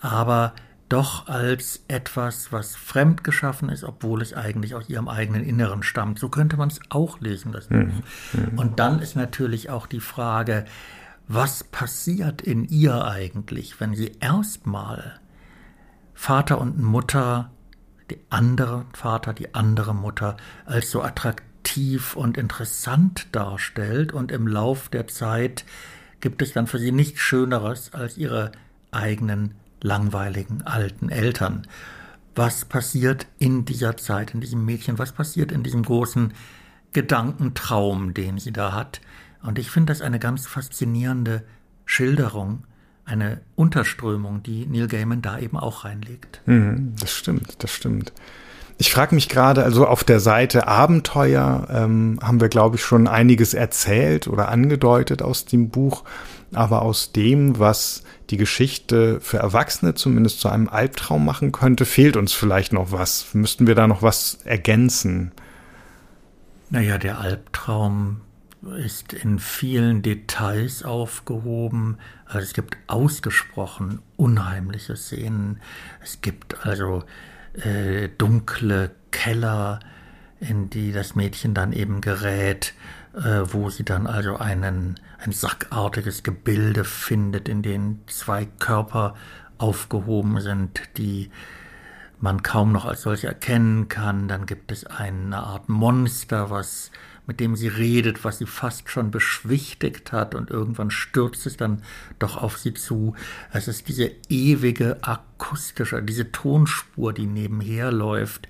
aber 0.00 0.54
doch 0.90 1.28
als 1.28 1.84
etwas, 1.88 2.52
was 2.52 2.76
fremd 2.76 3.24
geschaffen 3.24 3.68
ist, 3.70 3.84
obwohl 3.84 4.20
es 4.20 4.34
eigentlich 4.34 4.74
aus 4.74 4.88
ihrem 4.88 5.08
eigenen 5.08 5.44
Inneren 5.44 5.82
stammt. 5.82 6.18
So 6.18 6.28
könnte 6.28 6.56
man 6.56 6.68
es 6.68 6.80
auch 6.90 7.20
lesen, 7.20 7.52
das 7.52 7.68
Buch. 7.68 7.76
Mhm. 7.76 8.02
mhm. 8.32 8.58
Und 8.58 8.78
dann 8.80 9.00
ist 9.00 9.16
natürlich 9.16 9.70
auch 9.70 9.86
die 9.86 10.00
Frage, 10.00 10.64
was 11.28 11.62
passiert 11.62 12.42
in 12.42 12.64
ihr 12.64 13.04
eigentlich, 13.04 13.80
wenn 13.80 13.94
sie 13.94 14.12
erstmal 14.18 15.20
Vater 16.12 16.60
und 16.60 16.82
Mutter, 16.82 17.52
die 18.10 18.18
andere 18.28 18.84
Vater, 18.92 19.32
die 19.32 19.54
andere 19.54 19.94
Mutter, 19.94 20.36
als 20.66 20.90
so 20.90 21.02
attraktiv 21.02 22.16
und 22.16 22.36
interessant 22.36 23.28
darstellt 23.30 24.12
und 24.12 24.32
im 24.32 24.48
Lauf 24.48 24.88
der 24.88 25.06
Zeit 25.06 25.64
gibt 26.18 26.42
es 26.42 26.52
dann 26.52 26.66
für 26.66 26.80
sie 26.80 26.90
nichts 26.90 27.20
Schöneres 27.20 27.94
als 27.94 28.18
ihre 28.18 28.50
eigenen 28.90 29.54
langweiligen 29.82 30.62
alten 30.62 31.08
Eltern. 31.08 31.66
was 32.34 32.64
passiert 32.64 33.26
in 33.38 33.64
dieser 33.64 33.96
Zeit, 33.96 34.34
in 34.34 34.40
diesem 34.40 34.64
Mädchen, 34.64 34.98
was 34.98 35.12
passiert 35.12 35.52
in 35.52 35.62
diesem 35.62 35.82
großen 35.82 36.32
Gedankentraum, 36.92 38.14
den 38.14 38.38
sie 38.38 38.52
da 38.52 38.72
hat. 38.72 39.00
Und 39.42 39.58
ich 39.58 39.70
finde 39.70 39.92
das 39.92 40.00
eine 40.00 40.18
ganz 40.18 40.46
faszinierende 40.46 41.42
Schilderung, 41.84 42.64
eine 43.04 43.40
Unterströmung, 43.56 44.42
die 44.42 44.66
Neil 44.66 44.86
Gaiman 44.86 45.22
da 45.22 45.38
eben 45.38 45.56
auch 45.56 45.84
reinlegt. 45.84 46.40
Mhm, 46.46 46.94
das 47.00 47.12
stimmt, 47.12 47.62
das 47.62 47.72
stimmt. 47.72 48.12
Ich 48.78 48.92
frage 48.92 49.14
mich 49.14 49.28
gerade, 49.28 49.62
also 49.62 49.86
auf 49.86 50.04
der 50.04 50.20
Seite 50.20 50.66
Abenteuer 50.66 51.66
ähm, 51.70 52.18
haben 52.22 52.40
wir, 52.40 52.48
glaube 52.48 52.76
ich, 52.76 52.82
schon 52.82 53.08
einiges 53.08 53.52
erzählt 53.52 54.26
oder 54.26 54.48
angedeutet 54.48 55.20
aus 55.20 55.44
dem 55.44 55.68
Buch, 55.68 56.04
aber 56.52 56.82
aus 56.82 57.12
dem, 57.12 57.58
was 57.58 58.02
die 58.30 58.36
Geschichte 58.36 59.20
für 59.20 59.38
Erwachsene 59.38 59.94
zumindest 59.94 60.40
zu 60.40 60.48
einem 60.48 60.68
Albtraum 60.68 61.24
machen 61.24 61.52
könnte, 61.52 61.84
fehlt 61.84 62.16
uns 62.16 62.32
vielleicht 62.32 62.72
noch 62.72 62.92
was. 62.92 63.34
Müssten 63.34 63.66
wir 63.66 63.74
da 63.74 63.86
noch 63.86 64.02
was 64.02 64.38
ergänzen? 64.44 65.32
Naja, 66.70 66.98
der 66.98 67.18
Albtraum 67.18 68.20
ist 68.62 69.12
in 69.12 69.38
vielen 69.38 70.02
Details 70.02 70.84
aufgehoben. 70.84 71.98
Also 72.26 72.40
es 72.40 72.52
gibt 72.52 72.76
ausgesprochen 72.86 74.00
unheimliche 74.16 74.96
Szenen. 74.96 75.60
Es 76.02 76.20
gibt 76.20 76.66
also 76.66 77.02
äh, 77.54 78.08
dunkle 78.18 78.90
Keller, 79.10 79.80
in 80.40 80.70
die 80.70 80.92
das 80.92 81.14
Mädchen 81.14 81.54
dann 81.54 81.72
eben 81.72 82.00
gerät, 82.00 82.74
äh, 83.14 83.40
wo 83.44 83.70
sie 83.70 83.84
dann 83.84 84.06
also 84.06 84.36
einen, 84.36 85.00
ein 85.22 85.32
sackartiges 85.32 86.22
Gebilde 86.22 86.84
findet, 86.84 87.48
in 87.48 87.62
dem 87.62 88.00
zwei 88.06 88.46
Körper 88.46 89.14
aufgehoben 89.58 90.40
sind, 90.40 90.80
die 90.96 91.30
man 92.20 92.42
kaum 92.42 92.72
noch 92.72 92.84
als 92.84 93.02
solche 93.02 93.28
erkennen 93.28 93.88
kann. 93.88 94.28
Dann 94.28 94.46
gibt 94.46 94.72
es 94.72 94.86
eine 94.86 95.38
Art 95.38 95.68
Monster, 95.68 96.50
was 96.50 96.90
mit 97.26 97.38
dem 97.38 97.54
sie 97.54 97.68
redet, 97.68 98.24
was 98.24 98.38
sie 98.38 98.46
fast 98.46 98.90
schon 98.90 99.12
beschwichtigt 99.12 100.10
hat 100.10 100.34
und 100.34 100.50
irgendwann 100.50 100.90
stürzt 100.90 101.46
es 101.46 101.56
dann 101.56 101.82
doch 102.18 102.36
auf 102.36 102.58
sie 102.58 102.74
zu. 102.74 103.14
Es 103.52 103.68
ist 103.68 103.86
diese 103.86 104.10
ewige 104.28 104.98
akustische, 105.02 106.02
diese 106.02 106.32
Tonspur, 106.32 107.12
die 107.12 107.26
nebenher 107.26 107.92
läuft, 107.92 108.48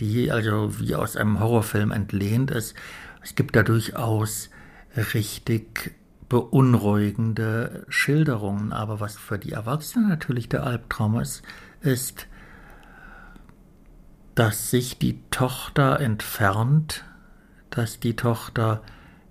die 0.00 0.32
also 0.32 0.80
wie 0.80 0.96
aus 0.96 1.16
einem 1.16 1.38
Horrorfilm 1.38 1.92
entlehnt 1.92 2.50
ist. 2.50 2.74
Es 3.22 3.36
gibt 3.36 3.54
da 3.54 3.62
durchaus 3.62 4.50
richtig 5.14 5.92
beunruhigende 6.28 7.86
Schilderungen, 7.88 8.72
aber 8.72 9.00
was 9.00 9.16
für 9.16 9.38
die 9.38 9.52
Erwachsenen 9.52 10.08
natürlich 10.08 10.48
der 10.48 10.64
Albtraum 10.64 11.20
ist, 11.20 11.42
ist, 11.80 12.26
dass 14.34 14.70
sich 14.70 14.98
die 14.98 15.20
Tochter 15.30 16.00
entfernt 16.00 17.04
dass 17.76 18.00
die 18.00 18.16
Tochter 18.16 18.82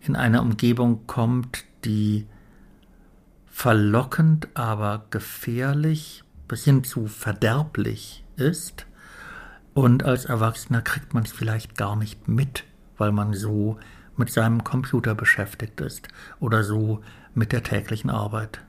in 0.02 0.16
eine 0.16 0.42
Umgebung 0.42 1.08
kommt, 1.08 1.66
die 1.84 2.28
verlockend, 3.48 4.50
aber 4.54 5.06
gefährlich 5.10 6.24
bis 6.48 6.64
hin 6.64 6.84
zu 6.84 7.08
verderblich 7.08 8.24
ist. 8.36 8.86
Und 9.74 10.04
als 10.04 10.26
Erwachsener 10.26 10.84
kriegt 10.84 11.16
man 11.16 11.24
es 11.24 11.32
vielleicht 11.32 11.76
gar 11.76 11.96
nicht 11.96 12.28
mit, 12.28 12.66
weil 12.98 13.12
man 13.12 13.34
so 13.34 13.80
mit 14.18 14.32
seinem 14.32 14.64
Computer 14.64 15.16
beschäftigt 15.16 15.82
ist 15.82 16.08
oder 16.40 16.64
so 16.64 17.02
mit 17.34 17.52
der 17.52 17.64
täglichen 17.64 18.10
Arbeit. 18.10 18.62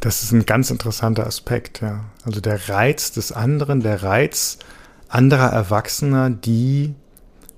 Das 0.00 0.22
ist 0.22 0.32
ein 0.32 0.46
ganz 0.46 0.70
interessanter 0.70 1.26
Aspekt, 1.26 1.80
ja. 1.80 2.04
Also 2.24 2.40
der 2.40 2.68
Reiz 2.68 3.12
des 3.12 3.32
anderen, 3.32 3.80
der 3.80 4.02
Reiz 4.02 4.58
anderer 5.08 5.50
Erwachsener, 5.50 6.30
die 6.30 6.94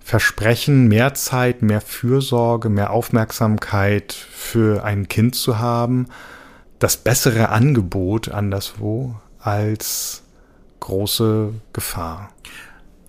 versprechen, 0.00 0.88
mehr 0.88 1.14
Zeit, 1.14 1.60
mehr 1.60 1.80
Fürsorge, 1.80 2.70
mehr 2.70 2.90
Aufmerksamkeit 2.90 4.12
für 4.14 4.84
ein 4.84 5.08
Kind 5.08 5.34
zu 5.34 5.58
haben, 5.58 6.06
das 6.78 6.96
bessere 6.96 7.50
Angebot 7.50 8.30
anderswo 8.30 9.16
als 9.38 10.22
große 10.80 11.52
Gefahr. 11.72 12.30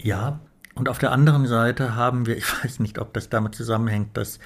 Ja, 0.02 0.40
und 0.80 0.90
auf 0.90 0.98
der 0.98 1.12
anderen 1.12 1.46
Seite 1.46 1.96
haben 1.96 2.26
wir, 2.26 2.38
ich 2.38 2.64
weiß 2.64 2.80
nicht, 2.80 2.98
ob 3.00 3.14
das 3.14 3.30
damit 3.30 3.56
zusammenhängt, 3.56 4.18
dass 4.18 4.40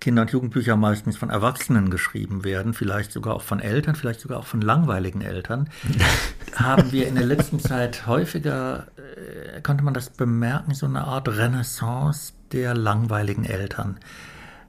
Kinder- 0.00 0.22
und 0.22 0.32
Jugendbücher 0.32 0.76
meistens 0.76 1.16
von 1.16 1.30
Erwachsenen 1.30 1.88
geschrieben 1.88 2.42
werden, 2.42 2.74
vielleicht 2.74 3.12
sogar 3.12 3.34
auch 3.34 3.42
von 3.42 3.60
Eltern, 3.60 3.94
vielleicht 3.94 4.20
sogar 4.20 4.40
auch 4.40 4.46
von 4.46 4.60
langweiligen 4.60 5.22
Eltern, 5.22 5.70
haben 6.56 6.90
wir 6.90 7.06
in 7.06 7.14
der 7.14 7.24
letzten 7.24 7.60
Zeit 7.60 8.06
häufiger, 8.06 8.88
äh, 8.96 9.60
konnte 9.60 9.84
man 9.84 9.94
das 9.94 10.10
bemerken, 10.10 10.74
so 10.74 10.86
eine 10.86 11.04
Art 11.04 11.28
Renaissance 11.28 12.32
der 12.50 12.74
langweiligen 12.74 13.44
Eltern. 13.44 14.00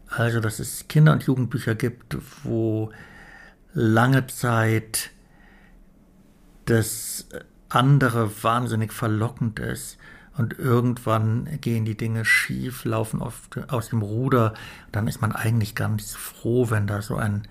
Also, 0.07 0.39
dass 0.39 0.59
es 0.59 0.87
Kinder- 0.87 1.13
und 1.13 1.23
Jugendbücher 1.23 1.73
gibt, 1.73 2.15
wo 2.43 2.91
lange 3.73 4.27
Zeit 4.27 5.09
das 6.65 7.27
andere 7.69 8.29
wahnsinnig 8.43 8.93
verlockend 8.93 9.59
ist 9.59 9.97
und 10.35 10.57
irgendwann 10.57 11.47
gehen 11.61 11.85
die 11.85 11.97
Dinge 11.97 12.25
schief, 12.25 12.85
laufen 12.85 13.21
oft 13.21 13.69
aus 13.71 13.89
dem 13.89 14.01
Ruder. 14.01 14.55
Dann 14.91 15.07
ist 15.07 15.21
man 15.21 15.31
eigentlich 15.31 15.75
ganz 15.75 16.13
froh, 16.13 16.69
wenn 16.71 16.87
da 16.87 17.01
so 17.01 17.15
ein 17.15 17.47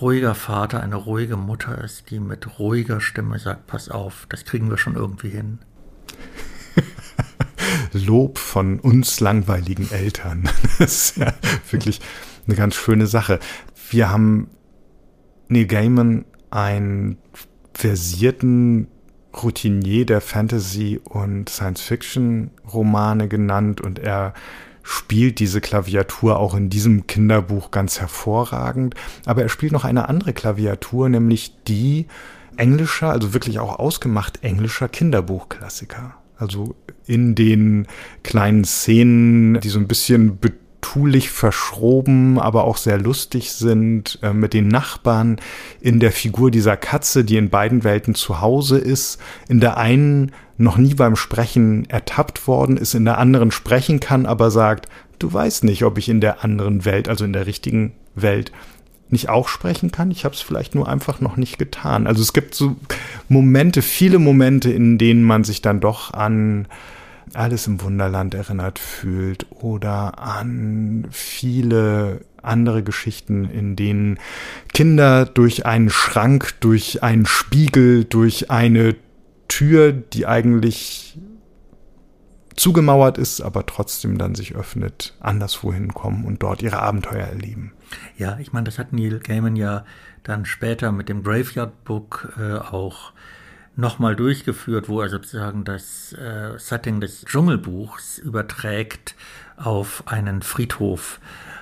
ruhiger 0.00 0.34
Vater, 0.34 0.80
eine 0.82 0.96
ruhige 0.96 1.36
Mutter 1.36 1.82
ist, 1.82 2.10
die 2.10 2.18
mit 2.18 2.58
ruhiger 2.58 3.00
Stimme 3.00 3.38
sagt, 3.38 3.66
pass 3.66 3.88
auf, 3.88 4.26
das 4.28 4.44
kriegen 4.44 4.70
wir 4.70 4.78
schon 4.78 4.96
irgendwie 4.96 5.30
hin. 5.30 5.60
Lob 7.92 8.38
von 8.38 8.80
uns 8.80 9.20
langweiligen 9.20 9.90
Eltern. 9.90 10.48
Das 10.78 11.10
ist 11.10 11.16
ja 11.16 11.32
wirklich 11.70 12.00
eine 12.46 12.54
ganz 12.54 12.76
schöne 12.76 13.08
Sache. 13.08 13.40
Wir 13.90 14.10
haben 14.10 14.48
Neil 15.48 15.66
Gaiman 15.66 16.24
einen 16.50 17.18
versierten 17.74 18.88
Routinier 19.42 20.06
der 20.06 20.20
Fantasy- 20.20 21.00
und 21.02 21.48
Science-Fiction-Romane 21.48 23.28
genannt 23.28 23.80
und 23.80 23.98
er 23.98 24.34
spielt 24.82 25.38
diese 25.38 25.60
Klaviatur 25.60 26.38
auch 26.38 26.54
in 26.54 26.70
diesem 26.70 27.06
Kinderbuch 27.06 27.70
ganz 27.70 28.00
hervorragend. 28.00 28.94
Aber 29.26 29.42
er 29.42 29.50
spielt 29.50 29.72
noch 29.72 29.84
eine 29.84 30.08
andere 30.08 30.32
Klaviatur, 30.32 31.10
nämlich 31.10 31.52
die 31.66 32.06
englischer, 32.56 33.10
also 33.10 33.34
wirklich 33.34 33.58
auch 33.58 33.78
ausgemacht 33.78 34.42
englischer 34.42 34.88
Kinderbuchklassiker. 34.88 36.14
Also 36.38 36.74
in 37.06 37.34
den 37.34 37.86
kleinen 38.22 38.64
Szenen, 38.64 39.60
die 39.60 39.68
so 39.68 39.78
ein 39.78 39.88
bisschen 39.88 40.38
tulich 40.80 41.30
verschroben, 41.30 42.38
aber 42.38 42.64
auch 42.64 42.76
sehr 42.76 42.98
lustig 42.98 43.52
sind, 43.52 44.18
äh, 44.22 44.32
mit 44.32 44.54
den 44.54 44.68
Nachbarn, 44.68 45.40
in 45.80 46.00
der 46.00 46.12
Figur 46.12 46.50
dieser 46.50 46.76
Katze, 46.76 47.24
die 47.24 47.36
in 47.36 47.50
beiden 47.50 47.84
Welten 47.84 48.14
zu 48.14 48.40
Hause 48.40 48.78
ist, 48.78 49.20
in 49.48 49.60
der 49.60 49.76
einen 49.76 50.32
noch 50.56 50.76
nie 50.76 50.94
beim 50.94 51.16
Sprechen 51.16 51.88
ertappt 51.88 52.46
worden 52.46 52.76
ist, 52.76 52.94
in 52.94 53.04
der 53.04 53.18
anderen 53.18 53.50
sprechen 53.50 54.00
kann, 54.00 54.26
aber 54.26 54.50
sagt, 54.50 54.88
du 55.18 55.32
weißt 55.32 55.64
nicht, 55.64 55.84
ob 55.84 55.98
ich 55.98 56.08
in 56.08 56.20
der 56.20 56.44
anderen 56.44 56.84
Welt, 56.84 57.08
also 57.08 57.24
in 57.24 57.32
der 57.32 57.46
richtigen 57.46 57.92
Welt, 58.14 58.52
nicht 59.10 59.28
auch 59.28 59.48
sprechen 59.48 59.90
kann. 59.90 60.10
Ich 60.10 60.24
habe 60.24 60.34
es 60.34 60.40
vielleicht 60.40 60.74
nur 60.74 60.88
einfach 60.88 61.20
noch 61.20 61.36
nicht 61.36 61.58
getan. 61.58 62.06
Also 62.06 62.20
es 62.22 62.32
gibt 62.32 62.54
so 62.54 62.76
Momente, 63.28 63.82
viele 63.82 64.18
Momente, 64.18 64.70
in 64.70 64.98
denen 64.98 65.22
man 65.22 65.44
sich 65.44 65.62
dann 65.62 65.80
doch 65.80 66.12
an 66.12 66.66
Alice 67.34 67.66
im 67.66 67.80
Wunderland 67.80 68.34
erinnert 68.34 68.78
fühlt 68.78 69.46
oder 69.50 70.18
an 70.18 71.06
viele 71.10 72.20
andere 72.42 72.82
Geschichten, 72.82 73.44
in 73.44 73.76
denen 73.76 74.18
Kinder 74.72 75.26
durch 75.26 75.66
einen 75.66 75.90
Schrank, 75.90 76.54
durch 76.60 77.02
einen 77.02 77.26
Spiegel, 77.26 78.04
durch 78.04 78.50
eine 78.50 78.96
Tür, 79.48 79.92
die 79.92 80.26
eigentlich 80.26 81.18
zugemauert 82.54 83.18
ist, 83.18 83.40
aber 83.40 83.66
trotzdem 83.66 84.18
dann 84.18 84.34
sich 84.34 84.54
öffnet, 84.54 85.14
anderswo 85.20 85.72
hinkommen 85.72 86.24
und 86.24 86.42
dort 86.42 86.62
ihre 86.62 86.80
Abenteuer 86.80 87.26
erleben. 87.26 87.72
Ja, 88.16 88.38
ich 88.38 88.52
meine, 88.52 88.64
das 88.64 88.78
hat 88.78 88.92
Neil 88.92 89.20
Gaiman 89.20 89.56
ja 89.56 89.84
dann 90.24 90.44
später 90.44 90.92
mit 90.92 91.08
dem 91.08 91.22
Graveyard 91.22 91.84
Book 91.84 92.34
äh, 92.38 92.54
auch 92.58 93.12
nochmal 93.78 94.16
durchgeführt, 94.16 94.88
wo 94.88 95.00
er 95.00 95.08
sozusagen 95.08 95.64
das 95.64 96.12
äh, 96.12 96.58
Setting 96.58 97.00
des 97.00 97.24
Dschungelbuchs 97.24 98.18
überträgt 98.18 99.14
auf 99.56 100.02
einen 100.06 100.42
Friedhof 100.42 101.20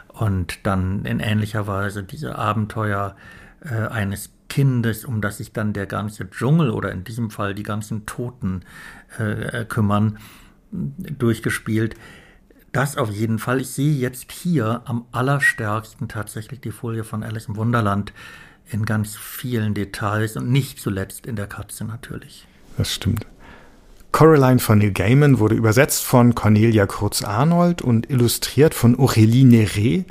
und 0.08 0.66
dann 0.66 1.04
in 1.04 1.20
ähnlicher 1.20 1.66
Weise 1.66 2.02
diese 2.02 2.36
Abenteuer 2.36 3.16
äh, 3.60 3.74
eines 3.88 4.30
Kindes, 4.48 5.04
um 5.04 5.20
das 5.20 5.36
sich 5.36 5.52
dann 5.52 5.74
der 5.74 5.84
ganze 5.84 6.30
Dschungel 6.30 6.70
oder 6.70 6.90
in 6.90 7.04
diesem 7.04 7.30
Fall 7.30 7.54
die 7.54 7.64
ganzen 7.64 8.06
Toten 8.06 8.62
äh, 9.18 9.66
kümmern, 9.66 10.18
durchgespielt. 10.72 11.96
Das 12.72 12.96
auf 12.96 13.10
jeden 13.10 13.38
Fall. 13.38 13.60
Ich 13.60 13.68
sehe 13.68 13.92
jetzt 13.92 14.32
hier 14.32 14.80
am 14.86 15.04
allerstärksten 15.12 16.08
tatsächlich 16.08 16.62
die 16.62 16.70
Folie 16.70 17.04
von 17.04 17.22
Alice 17.22 17.48
im 17.48 17.56
Wunderland, 17.56 18.14
in 18.70 18.84
ganz 18.84 19.16
vielen 19.16 19.74
Details 19.74 20.36
und 20.36 20.50
nicht 20.50 20.80
zuletzt 20.80 21.26
in 21.26 21.36
der 21.36 21.46
Katze 21.46 21.84
natürlich. 21.84 22.46
Das 22.76 22.92
stimmt. 22.92 23.26
Coraline 24.12 24.58
von 24.58 24.78
Neil 24.78 24.92
Gaiman 24.92 25.38
wurde 25.38 25.54
übersetzt 25.54 26.02
von 26.04 26.34
Cornelia 26.34 26.86
Kurz-Arnold 26.86 27.82
und 27.82 28.10
illustriert 28.10 28.74
von 28.74 28.96
Aurélie 28.96 29.44
Neret. 29.44 30.06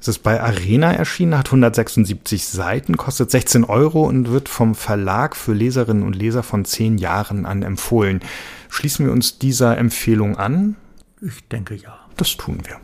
Es 0.00 0.08
ist 0.08 0.18
bei 0.18 0.40
Arena 0.42 0.92
erschienen, 0.92 1.38
hat 1.38 1.46
176 1.46 2.46
Seiten, 2.46 2.96
kostet 2.96 3.30
16 3.30 3.64
Euro 3.64 4.06
und 4.06 4.30
wird 4.30 4.48
vom 4.48 4.74
Verlag 4.74 5.34
für 5.36 5.54
Leserinnen 5.54 6.02
und 6.02 6.14
Leser 6.14 6.42
von 6.42 6.64
zehn 6.64 6.98
Jahren 6.98 7.46
an 7.46 7.62
empfohlen. 7.62 8.20
Schließen 8.68 9.06
wir 9.06 9.12
uns 9.12 9.38
dieser 9.38 9.78
Empfehlung 9.78 10.36
an? 10.36 10.76
Ich 11.20 11.48
denke 11.48 11.74
ja. 11.74 11.96
Das 12.16 12.36
tun 12.36 12.58
wir. 12.64 12.80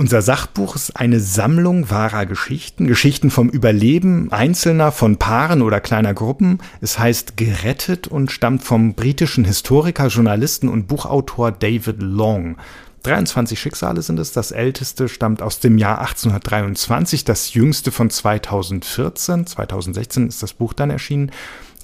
Unser 0.00 0.22
Sachbuch 0.22 0.76
ist 0.76 0.96
eine 0.96 1.20
Sammlung 1.20 1.90
wahrer 1.90 2.24
Geschichten, 2.24 2.86
Geschichten 2.86 3.30
vom 3.30 3.50
Überleben 3.50 4.32
Einzelner, 4.32 4.92
von 4.92 5.18
Paaren 5.18 5.60
oder 5.60 5.78
kleiner 5.78 6.14
Gruppen. 6.14 6.60
Es 6.80 6.98
heißt 6.98 7.36
Gerettet 7.36 8.08
und 8.08 8.32
stammt 8.32 8.64
vom 8.64 8.94
britischen 8.94 9.44
Historiker, 9.44 10.06
Journalisten 10.06 10.70
und 10.70 10.88
Buchautor 10.88 11.52
David 11.52 12.00
Long. 12.00 12.56
23 13.02 13.60
Schicksale 13.60 14.00
sind 14.00 14.18
es. 14.18 14.32
Das 14.32 14.52
älteste 14.52 15.06
stammt 15.06 15.42
aus 15.42 15.60
dem 15.60 15.76
Jahr 15.76 15.98
1823, 15.98 17.24
das 17.24 17.52
jüngste 17.52 17.92
von 17.92 18.08
2014. 18.08 19.46
2016 19.46 20.28
ist 20.28 20.42
das 20.42 20.54
Buch 20.54 20.72
dann 20.72 20.88
erschienen 20.88 21.30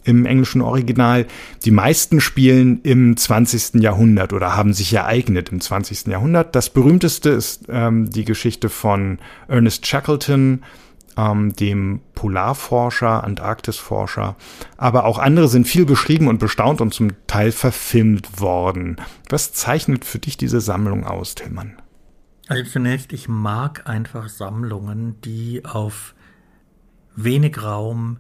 im 0.07 0.25
englischen 0.25 0.63
Original. 0.63 1.27
Die 1.65 1.71
meisten 1.71 2.21
spielen 2.21 2.81
im 2.83 3.17
20. 3.17 3.83
Jahrhundert 3.83 4.33
oder 4.33 4.57
haben 4.57 4.73
sich 4.73 4.93
ereignet 4.95 5.51
im 5.51 5.61
20. 5.61 6.07
Jahrhundert. 6.07 6.55
Das 6.55 6.71
berühmteste 6.71 7.31
ist 7.31 7.65
ähm, 7.69 8.09
die 8.09 8.25
Geschichte 8.25 8.69
von 8.69 9.19
Ernest 9.49 9.85
Shackleton, 9.87 10.63
ähm, 11.17 11.53
dem 11.55 12.01
Polarforscher, 12.15 13.25
Antarktisforscher. 13.25 14.37
Aber 14.77 15.05
auch 15.07 15.19
andere 15.19 15.49
sind 15.49 15.67
viel 15.67 15.85
beschrieben 15.85 16.29
und 16.29 16.39
bestaunt 16.39 16.81
und 16.81 16.95
zum 16.95 17.11
Teil 17.27 17.51
verfilmt 17.51 18.41
worden. 18.41 18.97
Was 19.29 19.53
zeichnet 19.53 20.05
für 20.05 20.21
dich 20.21 20.37
diese 20.37 20.61
Sammlung 20.61 21.05
aus, 21.05 21.35
Tillmann? 21.35 21.77
Also 22.49 22.63
zunächst, 22.63 23.13
ich 23.13 23.29
mag 23.29 23.89
einfach 23.89 24.29
Sammlungen, 24.29 25.21
die 25.23 25.65
auf 25.65 26.15
wenig 27.17 27.61
Raum 27.61 28.19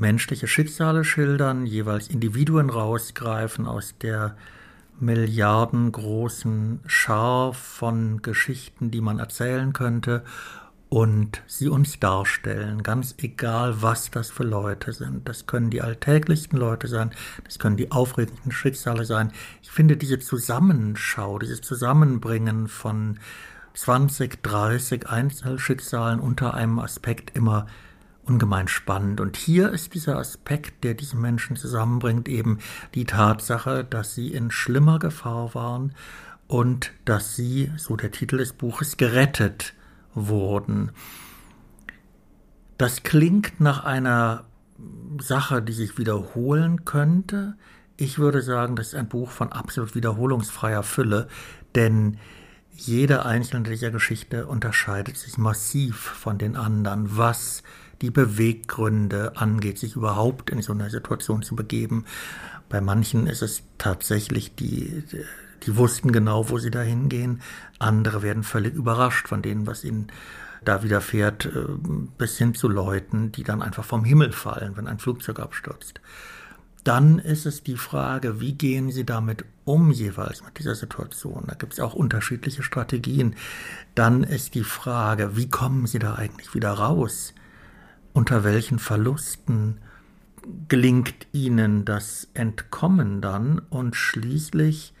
menschliche 0.00 0.46
Schicksale 0.46 1.04
schildern, 1.04 1.66
jeweils 1.66 2.08
Individuen 2.08 2.70
rausgreifen 2.70 3.66
aus 3.66 3.94
der 3.98 4.36
milliardengroßen 4.98 6.80
Schar 6.86 7.54
von 7.54 8.22
Geschichten, 8.22 8.90
die 8.90 9.00
man 9.00 9.18
erzählen 9.18 9.72
könnte 9.72 10.24
und 10.90 11.42
sie 11.46 11.68
uns 11.68 12.00
darstellen, 12.00 12.82
ganz 12.82 13.14
egal, 13.18 13.80
was 13.80 14.10
das 14.10 14.28
für 14.30 14.42
Leute 14.42 14.92
sind. 14.92 15.28
Das 15.28 15.46
können 15.46 15.70
die 15.70 15.82
alltäglichsten 15.82 16.58
Leute 16.58 16.88
sein, 16.88 17.12
das 17.44 17.58
können 17.58 17.76
die 17.76 17.92
aufregenden 17.92 18.50
Schicksale 18.50 19.04
sein. 19.04 19.32
Ich 19.62 19.70
finde 19.70 19.96
diese 19.96 20.18
Zusammenschau, 20.18 21.38
dieses 21.38 21.62
Zusammenbringen 21.62 22.66
von 22.66 23.20
20, 23.74 24.42
30 24.42 25.08
Einzelschicksalen 25.08 26.18
unter 26.18 26.54
einem 26.54 26.80
Aspekt 26.80 27.36
immer 27.36 27.66
ungemein 28.24 28.68
spannend. 28.68 29.20
Und 29.20 29.36
hier 29.36 29.70
ist 29.70 29.94
dieser 29.94 30.16
Aspekt, 30.16 30.84
der 30.84 30.94
diese 30.94 31.16
Menschen 31.16 31.56
zusammenbringt, 31.56 32.28
eben 32.28 32.58
die 32.94 33.04
Tatsache, 33.04 33.84
dass 33.84 34.14
sie 34.14 34.32
in 34.32 34.50
schlimmer 34.50 34.98
Gefahr 34.98 35.54
waren 35.54 35.94
und 36.46 36.92
dass 37.04 37.36
sie, 37.36 37.70
so 37.76 37.96
der 37.96 38.10
Titel 38.10 38.38
des 38.38 38.52
Buches, 38.52 38.96
gerettet 38.96 39.74
wurden. 40.14 40.92
Das 42.78 43.02
klingt 43.02 43.60
nach 43.60 43.84
einer 43.84 44.44
Sache, 45.20 45.62
die 45.62 45.72
sich 45.72 45.98
wiederholen 45.98 46.84
könnte. 46.84 47.54
Ich 47.96 48.18
würde 48.18 48.42
sagen, 48.42 48.76
das 48.76 48.88
ist 48.88 48.94
ein 48.94 49.08
Buch 49.08 49.30
von 49.30 49.52
absolut 49.52 49.94
wiederholungsfreier 49.94 50.82
Fülle, 50.82 51.28
denn 51.74 52.16
jede 52.72 53.26
einzelne 53.26 53.68
dieser 53.68 53.90
Geschichte 53.90 54.46
unterscheidet 54.46 55.18
sich 55.18 55.36
massiv 55.36 55.96
von 55.98 56.38
den 56.38 56.56
anderen, 56.56 57.16
was 57.16 57.62
die 58.02 58.10
Beweggründe 58.10 59.36
angeht, 59.36 59.78
sich 59.78 59.96
überhaupt 59.96 60.50
in 60.50 60.62
so 60.62 60.72
eine 60.72 60.90
Situation 60.90 61.42
zu 61.42 61.54
begeben. 61.54 62.04
Bei 62.68 62.80
manchen 62.80 63.26
ist 63.26 63.42
es 63.42 63.62
tatsächlich 63.78 64.54
die, 64.54 65.02
die 65.64 65.76
wussten 65.76 66.12
genau, 66.12 66.48
wo 66.50 66.58
sie 66.58 66.70
da 66.70 66.80
hingehen. 66.80 67.42
Andere 67.78 68.22
werden 68.22 68.42
völlig 68.42 68.74
überrascht 68.74 69.28
von 69.28 69.42
dem, 69.42 69.66
was 69.66 69.84
ihnen 69.84 70.08
da 70.64 70.82
widerfährt, 70.82 71.46
äh, 71.46 71.64
bis 72.18 72.38
hin 72.38 72.54
zu 72.54 72.68
Leuten, 72.68 73.32
die 73.32 73.44
dann 73.44 73.62
einfach 73.62 73.84
vom 73.84 74.04
Himmel 74.04 74.32
fallen, 74.32 74.76
wenn 74.76 74.86
ein 74.86 74.98
Flugzeug 74.98 75.40
abstürzt. 75.40 76.00
Dann 76.84 77.18
ist 77.18 77.44
es 77.44 77.62
die 77.62 77.76
Frage, 77.76 78.40
wie 78.40 78.54
gehen 78.54 78.90
Sie 78.90 79.04
damit 79.04 79.44
um 79.64 79.90
jeweils 79.90 80.42
mit 80.42 80.58
dieser 80.58 80.74
Situation? 80.74 81.44
Da 81.46 81.54
gibt 81.54 81.74
es 81.74 81.80
auch 81.80 81.92
unterschiedliche 81.92 82.62
Strategien. 82.62 83.36
Dann 83.94 84.24
ist 84.24 84.54
die 84.54 84.64
Frage, 84.64 85.36
wie 85.36 85.50
kommen 85.50 85.86
Sie 85.86 85.98
da 85.98 86.14
eigentlich 86.14 86.54
wieder 86.54 86.70
raus? 86.70 87.34
Unter 88.12 88.44
welchen 88.44 88.78
Verlusten 88.78 89.78
gelingt 90.68 91.26
Ihnen 91.32 91.84
das 91.84 92.28
Entkommen 92.34 93.20
dann? 93.20 93.60
Und 93.70 93.96
schließlich 93.96 94.94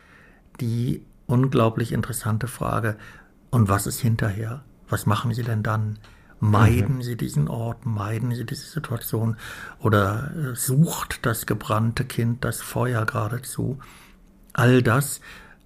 die 0.60 1.04
unglaublich 1.26 1.92
interessante 1.92 2.46
Frage, 2.46 2.96
und 3.50 3.68
was 3.68 3.86
ist 3.86 4.00
hinterher? 4.00 4.62
Was 4.88 5.06
machen 5.06 5.34
Sie 5.34 5.42
denn 5.42 5.62
dann? 5.62 5.98
Meiden 6.38 6.96
mhm. 6.96 7.02
Sie 7.02 7.16
diesen 7.16 7.48
Ort, 7.48 7.84
meiden 7.84 8.34
Sie 8.34 8.46
diese 8.46 8.66
Situation 8.66 9.36
oder 9.78 10.30
äh, 10.34 10.54
sucht 10.54 11.26
das 11.26 11.46
gebrannte 11.46 12.04
Kind 12.04 12.44
das 12.44 12.62
Feuer 12.62 13.04
geradezu? 13.04 13.78
All 14.52 14.82
das, 14.82 15.20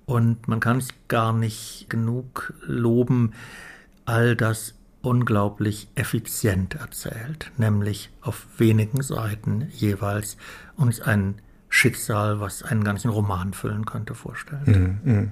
und 0.04 0.48
man 0.48 0.61
kann 0.61 0.78
es 0.78 0.88
gar 1.09 1.33
nicht 1.33 1.87
genug 1.88 2.54
loben, 2.62 3.33
all 4.04 4.35
das 4.35 4.74
unglaublich 5.05 5.88
effizient 5.95 6.75
erzählt, 6.75 7.51
nämlich 7.59 8.11
auf 8.23 8.47
wenigen 8.59 9.03
Seiten 9.03 9.69
jeweils 9.73 10.37
uns 10.77 11.01
ein 11.01 11.37
Schicksal, 11.69 12.40
was 12.40 12.62
einen 12.62 12.85
ganzen 12.85 13.11
Roman 13.11 13.53
füllen 13.53 13.85
könnte, 13.85 14.14
vorstellt. 14.14 14.67
Mhm, 14.67 14.99
mh. 15.05 15.29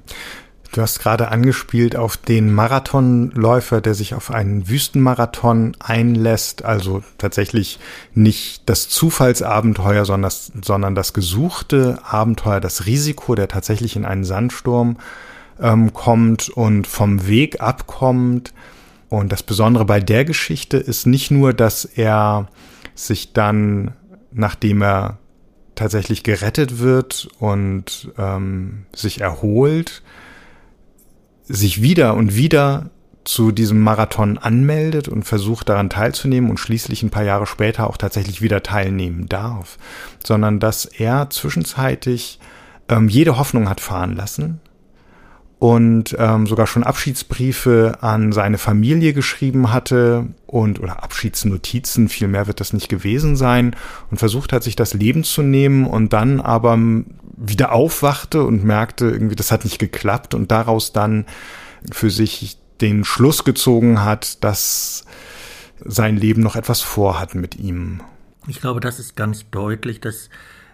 Du 0.73 0.81
hast 0.81 1.01
gerade 1.01 1.29
angespielt 1.29 1.97
auf 1.97 2.17
den 2.17 2.51
Marathonläufer, 2.53 3.83
der 3.83 3.93
sich 3.93 4.15
auf 4.15 4.31
einen 4.31 4.71
Wüstenmarathon 4.71 5.77
einlässt, 5.81 6.65
also 6.65 7.03
tatsächlich 7.19 7.79
nicht 8.15 8.63
das 8.71 8.89
Zufallsabenteuer, 8.89 10.07
sondern 10.07 10.23
das, 10.23 10.51
sondern 10.65 10.95
das 10.95 11.13
gesuchte 11.13 11.99
Abenteuer, 12.05 12.61
das 12.61 12.87
Risiko, 12.87 13.35
der 13.35 13.49
tatsächlich 13.49 13.97
in 13.97 14.07
einen 14.07 14.25
Sandsturm 14.25 14.97
ähm, 15.61 15.93
kommt 15.93 16.49
und 16.49 16.87
vom 16.87 17.27
Weg 17.27 17.61
abkommt. 17.61 18.55
Und 19.12 19.31
das 19.31 19.42
Besondere 19.42 19.85
bei 19.85 20.01
der 20.01 20.25
Geschichte 20.25 20.79
ist 20.79 21.05
nicht 21.05 21.31
nur, 21.31 21.53
dass 21.53 21.85
er 21.85 22.48
sich 22.94 23.35
dann, 23.35 23.92
nachdem 24.33 24.81
er 24.83 25.18
tatsächlich 25.75 26.22
gerettet 26.22 26.79
wird 26.79 27.29
und 27.38 28.11
ähm, 28.16 28.87
sich 28.94 29.20
erholt, 29.20 30.03
sich 31.44 31.83
wieder 31.83 32.14
und 32.14 32.37
wieder 32.37 32.88
zu 33.25 33.53
diesem 33.53 33.81
Marathon 33.81 34.38
anmeldet 34.38 35.09
und 35.09 35.25
versucht 35.25 35.68
daran 35.68 35.90
teilzunehmen 35.90 36.48
und 36.48 36.57
schließlich 36.57 37.03
ein 37.03 37.11
paar 37.11 37.25
Jahre 37.25 37.44
später 37.44 37.90
auch 37.90 37.98
tatsächlich 37.98 38.40
wieder 38.40 38.62
teilnehmen 38.62 39.29
darf, 39.29 39.77
sondern 40.25 40.59
dass 40.59 40.87
er 40.87 41.29
zwischenzeitlich 41.29 42.38
ähm, 42.88 43.11
jede 43.11 43.37
Hoffnung 43.37 43.68
hat 43.68 43.83
fahren 43.83 44.16
lassen 44.16 44.62
und 45.62 46.16
ähm, 46.18 46.48
sogar 46.48 46.66
schon 46.66 46.83
Abschiedsbriefe 46.83 47.98
an 48.01 48.33
seine 48.33 48.59
Familie 48.59 49.12
geschrieben 49.12 49.72
hatte 49.72 50.27
und 50.48 50.81
oder 50.81 51.05
Abschiedsnotizen, 51.05 52.09
viel 52.09 52.27
mehr 52.27 52.48
wird 52.48 52.59
das 52.59 52.72
nicht 52.72 52.88
gewesen 52.88 53.37
sein 53.37 53.77
und 54.11 54.16
versucht 54.16 54.53
hat, 54.53 54.64
sich 54.64 54.75
das 54.75 54.92
Leben 54.92 55.22
zu 55.22 55.40
nehmen 55.42 55.87
und 55.87 56.12
dann 56.12 56.40
aber 56.40 56.77
wieder 57.37 57.70
aufwachte 57.70 58.42
und 58.42 58.65
merkte, 58.65 59.08
irgendwie, 59.08 59.37
das 59.37 59.52
hat 59.52 59.63
nicht 59.63 59.79
geklappt 59.79 60.35
und 60.35 60.50
daraus 60.50 60.92
dann 60.92 61.27
für 61.92 62.10
sich 62.10 62.58
den 62.81 63.04
Schluss 63.04 63.44
gezogen 63.44 64.02
hat, 64.02 64.42
dass 64.42 65.04
sein 65.85 66.17
Leben 66.17 66.42
noch 66.42 66.56
etwas 66.56 66.81
vorhat 66.81 67.37
mit 67.37 67.54
ihm. 67.54 68.00
Ich 68.48 68.60
glaube, 68.60 68.81
das 68.81 68.98
ist 68.98 69.15
ganz 69.15 69.48
deutlich, 69.52 70.00
dass 70.00 70.29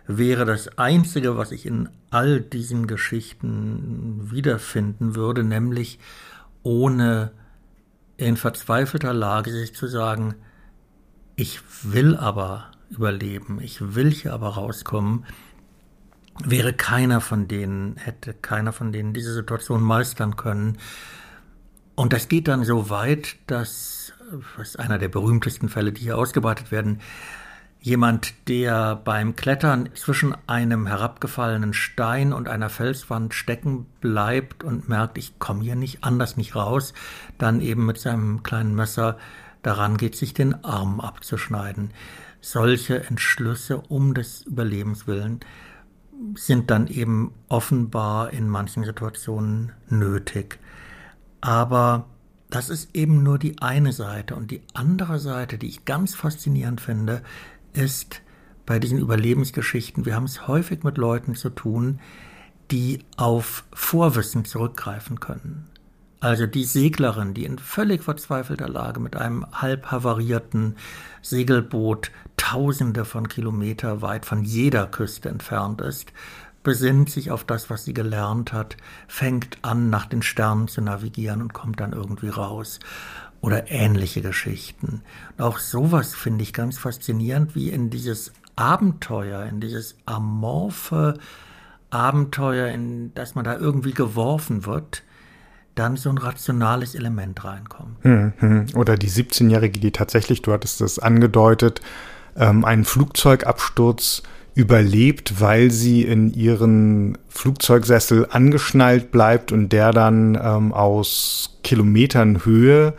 wäre 0.09 0.47
das 0.47 0.79
Einzige, 0.79 1.37
was 1.37 1.53
ich 1.53 1.67
in 1.67 1.91
all 2.11 2.41
diesen 2.41 2.87
Geschichten 2.87 4.31
wiederfinden 4.33 5.15
würde, 5.15 5.45
nämlich 5.45 6.01
ohne 6.63 7.31
in 8.17 8.37
verzweifelter 8.37 9.13
Lage 9.13 9.53
sich 9.53 9.75
zu 9.75 9.87
sagen, 9.87 10.35
ich 11.37 11.61
will 11.83 12.17
aber 12.17 12.71
überleben, 12.91 13.61
ich 13.61 13.95
will 13.95 14.11
hier 14.11 14.33
aber 14.33 14.49
rauskommen, 14.49 15.27
wäre 16.43 16.73
keiner 16.73 17.21
von 17.21 17.47
denen, 17.47 17.97
hätte 17.97 18.33
keiner 18.33 18.73
von 18.73 18.93
denen 18.93 19.13
diese 19.13 19.35
Situation 19.35 19.83
meistern 19.83 20.37
können. 20.37 20.79
Und 21.95 22.15
das 22.15 22.29
geht 22.29 22.49
dann 22.49 22.65
so 22.65 22.91
weit, 22.91 23.37
dass, 23.47 24.15
das 24.57 24.71
ist 24.71 24.79
einer 24.79 24.99
der 24.99 25.09
berühmtesten 25.09 25.69
Fälle, 25.69 25.93
die 25.93 26.03
hier 26.03 26.17
ausgebreitet 26.17 26.73
werden, 26.73 27.01
Jemand, 27.81 28.35
der 28.49 28.97
beim 28.97 29.37
Klettern 29.37 29.91
zwischen 29.95 30.35
einem 30.49 30.87
herabgefallenen 30.87 31.73
Stein 31.73 32.33
und 32.33 32.49
einer 32.49 32.71
Felswand 32.71 33.35
stecken 33.35 33.87
bleibt 34.01 34.65
und 34.65 34.89
merkt, 34.89 35.17
ich 35.17 35.39
komme 35.39 35.63
hier 35.63 35.77
nicht 35.77 36.03
anders 36.03 36.37
nicht 36.37 36.57
raus, 36.57 36.93
dann 37.39 37.61
eben 37.61 37.87
mit 37.87 37.99
seinem 37.99 38.43
kleinen 38.43 38.75
Messer 38.75 39.17
daran 39.63 39.97
geht, 39.97 40.17
sich 40.17 40.35
den 40.35 40.65
Arm 40.65 41.01
abzuschneiden. 41.01 41.91
Solche 42.41 43.05
Entschlüsse 43.05 43.79
um 43.79 44.13
des 44.15 44.43
Überlebens 44.43 45.07
willen 45.07 45.41
sind 46.35 46.71
dann 46.71 46.89
eben 46.89 47.33
offenbar 47.49 48.33
in 48.33 48.49
manchen 48.49 48.85
Situationen 48.85 49.73
nötig. 49.89 50.59
Aber 51.41 52.07
das 52.51 52.71
ist 52.71 52.95
eben 52.95 53.23
nur 53.23 53.39
die 53.39 53.61
eine 53.61 53.93
Seite. 53.93 54.35
Und 54.35 54.51
die 54.51 54.63
andere 54.75 55.19
Seite, 55.19 55.59
die 55.59 55.69
ich 55.69 55.85
ganz 55.85 56.15
faszinierend 56.15 56.81
finde, 56.81 57.23
ist 57.79 58.23
bei 58.67 58.79
diesen 58.79 58.99
Überlebensgeschichten, 58.99 60.05
wir 60.05 60.15
haben 60.15 60.25
es 60.25 60.47
häufig 60.47 60.83
mit 60.83 60.99
Leuten 60.99 61.35
zu 61.35 61.49
tun, 61.49 62.01
die 62.71 63.05
auf 63.17 63.65
Vorwissen 63.73 64.45
zurückgreifen 64.45 65.21
können. 65.21 65.69
Also 66.21 66.47
die 66.47 66.65
Seglerin, 66.65 67.33
die 67.33 67.45
in 67.45 67.59
völlig 67.59 68.03
verzweifelter 68.03 68.69
Lage 68.69 68.99
mit 68.99 69.17
einem 69.17 69.47
halb 69.53 69.87
havarierten 69.87 70.77
Segelboot 71.23 72.11
tausende 72.37 73.05
von 73.05 73.29
Kilometer 73.29 74.03
weit 74.03 74.27
von 74.27 74.43
jeder 74.43 74.87
Küste 74.89 75.29
entfernt 75.29 75.81
ist, 75.81 76.13
besinnt 76.65 77.09
sich 77.09 77.31
auf 77.31 77.45
das, 77.45 77.71
was 77.71 77.85
sie 77.85 77.95
gelernt 77.95 78.53
hat, 78.53 78.77
fängt 79.07 79.59
an, 79.63 79.91
nach 79.91 80.07
den 80.07 80.23
Sternen 80.23 80.67
zu 80.67 80.81
navigieren 80.81 81.41
und 81.41 81.55
kommt 81.55 81.79
dann 81.81 81.93
irgendwie 81.93 82.29
raus. 82.29 82.81
Oder 83.41 83.71
ähnliche 83.71 84.21
Geschichten. 84.21 85.03
Und 85.37 85.45
auch 85.45 85.59
sowas 85.59 86.15
finde 86.15 86.43
ich 86.43 86.53
ganz 86.53 86.77
faszinierend, 86.77 87.55
wie 87.55 87.71
in 87.71 87.89
dieses 87.89 88.33
Abenteuer, 88.57 89.45
in 89.45 89.61
dieses 89.61 89.97
amorphe 90.07 91.15
Abenteuer, 91.91 92.69
in 92.69 93.15
das 93.15 93.35
man 93.35 93.45
da 93.45 93.57
irgendwie 93.57 93.93
geworfen 93.93 94.67
wird, 94.67 95.05
dann 95.77 95.97
so 95.97 96.11
ein 96.11 96.19
rationales 96.19 96.95
Element 96.95 97.45
reinkommt. 97.45 98.03
Hm, 98.03 98.33
hm. 98.39 98.67
Oder 98.75 98.97
die 98.97 99.09
17-Jährige, 99.09 99.79
die 99.79 99.93
tatsächlich, 99.93 100.43
du 100.43 100.53
hattest 100.53 100.81
das 100.81 100.99
angedeutet, 100.99 101.81
ähm, 102.37 102.65
einen 102.65 102.85
Flugzeugabsturz 102.85 104.23
überlebt, 104.55 105.41
weil 105.41 105.71
sie 105.71 106.03
in 106.03 106.35
ihren 106.35 107.17
Flugzeugsessel 107.29 108.27
angeschnallt 108.29 109.13
bleibt 109.13 109.53
und 109.53 109.69
der 109.73 109.93
dann 109.93 110.37
ähm, 110.43 110.73
aus 110.73 111.59
Kilometern 111.63 112.45
Höhe 112.45 112.95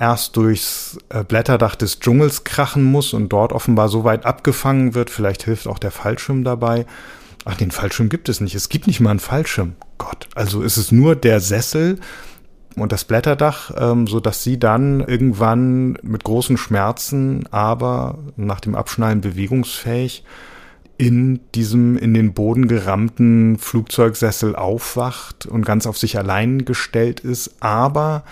erst 0.00 0.36
durchs 0.36 0.98
äh, 1.10 1.22
Blätterdach 1.22 1.76
des 1.76 2.00
Dschungels 2.00 2.42
krachen 2.44 2.82
muss 2.82 3.12
und 3.12 3.28
dort 3.28 3.52
offenbar 3.52 3.88
so 3.88 4.02
weit 4.02 4.24
abgefangen 4.24 4.94
wird. 4.94 5.10
Vielleicht 5.10 5.42
hilft 5.44 5.68
auch 5.68 5.78
der 5.78 5.90
Fallschirm 5.90 6.42
dabei. 6.42 6.86
Ach, 7.44 7.54
den 7.54 7.70
Fallschirm 7.70 8.08
gibt 8.08 8.28
es 8.28 8.40
nicht. 8.40 8.54
Es 8.54 8.70
gibt 8.70 8.86
nicht 8.86 9.00
mal 9.00 9.10
einen 9.10 9.20
Fallschirm. 9.20 9.74
Gott, 9.98 10.26
also 10.34 10.62
ist 10.62 10.78
es 10.78 10.90
nur 10.90 11.16
der 11.16 11.40
Sessel 11.40 12.00
und 12.76 12.92
das 12.92 13.04
Blätterdach, 13.04 13.72
ähm, 13.76 14.06
so 14.06 14.20
dass 14.20 14.42
sie 14.42 14.58
dann 14.58 15.00
irgendwann 15.00 15.98
mit 16.02 16.24
großen 16.24 16.56
Schmerzen, 16.56 17.46
aber 17.50 18.18
nach 18.36 18.60
dem 18.60 18.74
Abschnallen 18.74 19.20
bewegungsfähig 19.20 20.24
in 20.96 21.40
diesem 21.54 21.96
in 21.96 22.14
den 22.14 22.32
Boden 22.32 22.68
gerammten 22.68 23.58
Flugzeugsessel 23.58 24.56
aufwacht 24.56 25.46
und 25.46 25.64
ganz 25.64 25.86
auf 25.86 25.98
sich 25.98 26.18
allein 26.18 26.64
gestellt 26.64 27.20
ist, 27.20 27.56
aber 27.60 28.24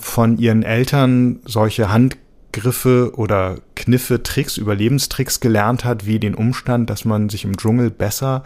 von 0.00 0.38
ihren 0.38 0.62
Eltern 0.62 1.40
solche 1.44 1.90
Handgriffe 1.90 3.12
oder 3.16 3.56
Kniffe, 3.76 4.22
Tricks, 4.22 4.56
Überlebenstricks 4.56 5.40
gelernt 5.40 5.84
hat, 5.84 6.06
wie 6.06 6.18
den 6.18 6.34
Umstand, 6.34 6.90
dass 6.90 7.04
man 7.04 7.28
sich 7.28 7.44
im 7.44 7.56
Dschungel 7.56 7.90
besser 7.90 8.42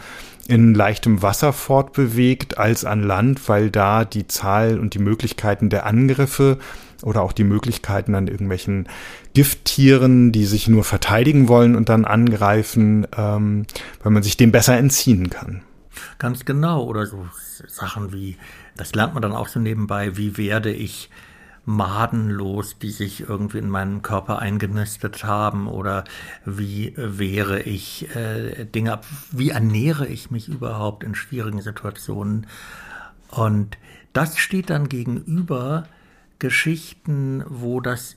in 0.49 0.75
leichtem 0.75 1.23
Wasser 1.23 1.53
fortbewegt 1.53 2.59
als 2.59 2.85
an 2.85 3.03
Land, 3.03 3.49
weil 3.49 3.71
da 3.71 4.05
die 4.05 4.27
Zahl 4.27 4.79
und 4.79 4.95
die 4.95 4.99
Möglichkeiten 4.99 5.71
der 5.71 5.87
Angriffe 5.87 6.59
oder 7.03 7.23
auch 7.23 7.33
die 7.33 7.45
Möglichkeiten 7.45 8.15
an 8.15 8.29
irgendwelchen 8.29 8.89
Gifttieren, 9.35 10.33
die 10.33 10.45
sich 10.45 10.69
nur 10.69 10.85
verteidigen 10.85 11.49
wollen 11.49 11.77
und 11.77 11.89
dann 11.89 12.05
angreifen, 12.05 13.07
ähm, 13.17 13.67
weil 14.03 14.13
man 14.13 14.23
sich 14.23 14.37
dem 14.37 14.53
besser 14.53 14.77
entziehen 14.77 15.31
kann. 15.31 15.63
Ganz 16.19 16.45
genau. 16.45 16.85
Oder 16.85 17.07
so 17.07 17.27
Sachen 17.67 18.13
wie, 18.13 18.37
das 18.77 18.95
lernt 18.95 19.15
man 19.15 19.23
dann 19.23 19.33
auch 19.33 19.49
so 19.49 19.61
nebenbei, 19.61 20.17
wie 20.17 20.37
werde 20.37 20.73
ich 20.73 21.11
Maden 21.65 22.29
los, 22.31 22.79
die 22.79 22.91
sich 22.91 23.21
irgendwie 23.21 23.59
in 23.59 23.69
meinem 23.69 24.03
Körper 24.03 24.41
eingenistet 24.41 25.25
haben 25.25 25.69
oder 25.69 26.05
wie 26.45 26.93
wehre 26.97 27.63
ich 27.63 28.15
äh, 28.17 28.65
Dinge 28.65 28.95
ab, 28.95 29.07
wie 29.31 29.51
ernähre 29.51 30.07
ich 30.07 30.31
mich 30.31 30.49
überhaupt 30.49 31.05
in 31.05 31.15
schwierigen 31.15 31.63
Situationen. 31.63 32.47
Und 33.31 33.79
das 34.13 34.39
steht 34.39 34.71
dann 34.71 34.89
gegenüber 34.89 35.85
Geschichten, 36.39 37.45
wo 37.47 37.81
das 37.81 38.17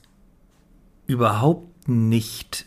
überhaupt 1.06 1.88
nicht 1.88 2.66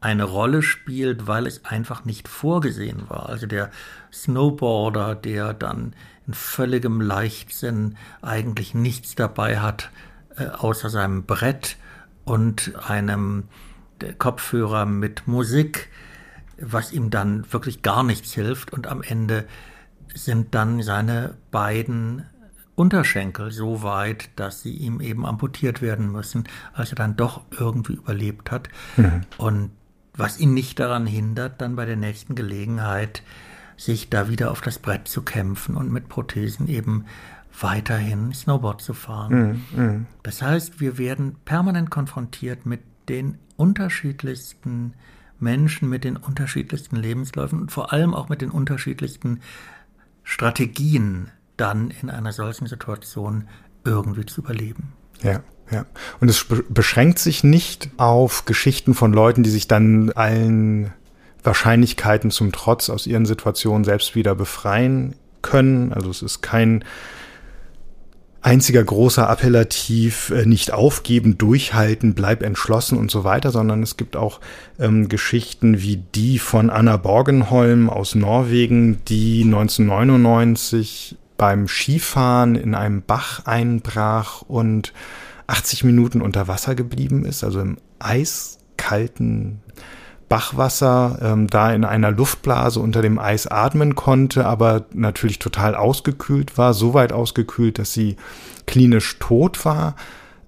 eine 0.00 0.24
Rolle 0.24 0.62
spielt, 0.62 1.26
weil 1.26 1.46
es 1.46 1.64
einfach 1.64 2.04
nicht 2.04 2.28
vorgesehen 2.28 3.08
war. 3.08 3.28
Also 3.28 3.46
der 3.46 3.70
Snowboarder, 4.12 5.14
der 5.14 5.54
dann 5.54 5.94
in 6.26 6.34
völligem 6.34 7.00
Leichtsinn 7.00 7.96
eigentlich 8.22 8.74
nichts 8.74 9.14
dabei 9.14 9.60
hat, 9.60 9.90
außer 10.36 10.90
seinem 10.90 11.24
Brett 11.24 11.76
und 12.24 12.72
einem 12.88 13.44
Kopfhörer 14.18 14.86
mit 14.86 15.26
Musik, 15.26 15.88
was 16.58 16.92
ihm 16.92 17.10
dann 17.10 17.50
wirklich 17.52 17.82
gar 17.82 18.02
nichts 18.02 18.32
hilft. 18.32 18.72
Und 18.72 18.86
am 18.86 19.02
Ende 19.02 19.46
sind 20.14 20.54
dann 20.54 20.82
seine 20.82 21.36
beiden 21.50 22.24
Unterschenkel 22.76 23.52
so 23.52 23.82
weit, 23.82 24.30
dass 24.36 24.62
sie 24.62 24.72
ihm 24.72 25.00
eben 25.00 25.24
amputiert 25.26 25.80
werden 25.80 26.10
müssen, 26.10 26.44
als 26.72 26.90
er 26.90 26.96
dann 26.96 27.16
doch 27.16 27.42
irgendwie 27.50 27.94
überlebt 27.94 28.50
hat. 28.50 28.68
Mhm. 28.96 29.22
Und 29.38 29.70
was 30.16 30.38
ihn 30.38 30.54
nicht 30.54 30.78
daran 30.80 31.06
hindert, 31.06 31.60
dann 31.60 31.76
bei 31.76 31.84
der 31.84 31.96
nächsten 31.96 32.34
Gelegenheit 32.34 33.22
sich 33.76 34.10
da 34.10 34.28
wieder 34.28 34.50
auf 34.50 34.60
das 34.60 34.78
Brett 34.78 35.08
zu 35.08 35.22
kämpfen 35.22 35.76
und 35.76 35.92
mit 35.92 36.08
Prothesen 36.08 36.68
eben 36.68 37.06
weiterhin 37.60 38.32
Snowboard 38.32 38.80
zu 38.80 38.94
fahren. 38.94 39.62
Mm, 39.74 39.80
mm. 39.80 40.06
Das 40.22 40.42
heißt, 40.42 40.80
wir 40.80 40.98
werden 40.98 41.36
permanent 41.44 41.90
konfrontiert 41.90 42.66
mit 42.66 42.80
den 43.08 43.38
unterschiedlichsten 43.56 44.94
Menschen, 45.38 45.88
mit 45.88 46.04
den 46.04 46.16
unterschiedlichsten 46.16 46.96
Lebensläufen 46.96 47.60
und 47.60 47.72
vor 47.72 47.92
allem 47.92 48.14
auch 48.14 48.28
mit 48.28 48.40
den 48.40 48.50
unterschiedlichsten 48.50 49.40
Strategien, 50.22 51.30
dann 51.56 51.90
in 51.90 52.10
einer 52.10 52.32
solchen 52.32 52.66
Situation 52.66 53.46
irgendwie 53.84 54.26
zu 54.26 54.40
überleben. 54.40 54.92
Ja. 55.22 55.40
Ja, 55.70 55.86
und 56.20 56.28
es 56.28 56.44
beschränkt 56.68 57.18
sich 57.18 57.42
nicht 57.42 57.88
auf 57.96 58.44
Geschichten 58.44 58.92
von 58.92 59.14
Leuten, 59.14 59.42
die 59.42 59.50
sich 59.50 59.66
dann 59.66 60.12
allen 60.12 60.92
Wahrscheinlichkeiten 61.42 62.30
zum 62.30 62.52
Trotz 62.52 62.90
aus 62.90 63.06
ihren 63.06 63.24
Situationen 63.24 63.82
selbst 63.84 64.14
wieder 64.14 64.34
befreien 64.34 65.14
können. 65.40 65.94
Also 65.94 66.10
es 66.10 66.20
ist 66.20 66.42
kein 66.42 66.84
einziger 68.44 68.84
großer 68.84 69.28
Appellativ 69.28 70.30
äh, 70.30 70.44
nicht 70.44 70.70
aufgeben, 70.70 71.38
durchhalten, 71.38 72.14
bleib 72.14 72.42
entschlossen 72.42 72.98
und 72.98 73.10
so 73.10 73.24
weiter, 73.24 73.50
sondern 73.50 73.82
es 73.82 73.96
gibt 73.96 74.16
auch 74.16 74.38
ähm, 74.78 75.08
Geschichten 75.08 75.80
wie 75.80 75.96
die 76.14 76.38
von 76.38 76.68
Anna 76.68 76.98
Borgenholm 76.98 77.88
aus 77.88 78.14
Norwegen, 78.14 79.00
die 79.08 79.42
1999 79.44 81.16
beim 81.38 81.66
Skifahren 81.66 82.54
in 82.54 82.74
einem 82.74 83.02
Bach 83.02 83.46
einbrach 83.46 84.42
und 84.42 84.92
80 85.46 85.84
Minuten 85.84 86.20
unter 86.20 86.46
Wasser 86.46 86.74
geblieben 86.74 87.24
ist, 87.24 87.44
also 87.44 87.60
im 87.60 87.78
eiskalten 87.98 89.62
Bachwasser 90.28 91.18
ähm, 91.22 91.46
da 91.46 91.72
in 91.72 91.84
einer 91.84 92.10
Luftblase 92.10 92.80
unter 92.80 93.02
dem 93.02 93.18
Eis 93.18 93.46
atmen 93.46 93.94
konnte, 93.94 94.46
aber 94.46 94.86
natürlich 94.92 95.38
total 95.38 95.74
ausgekühlt 95.74 96.56
war, 96.58 96.74
so 96.74 96.94
weit 96.94 97.12
ausgekühlt, 97.12 97.78
dass 97.78 97.92
sie 97.92 98.16
klinisch 98.66 99.18
tot 99.18 99.64
war 99.64 99.96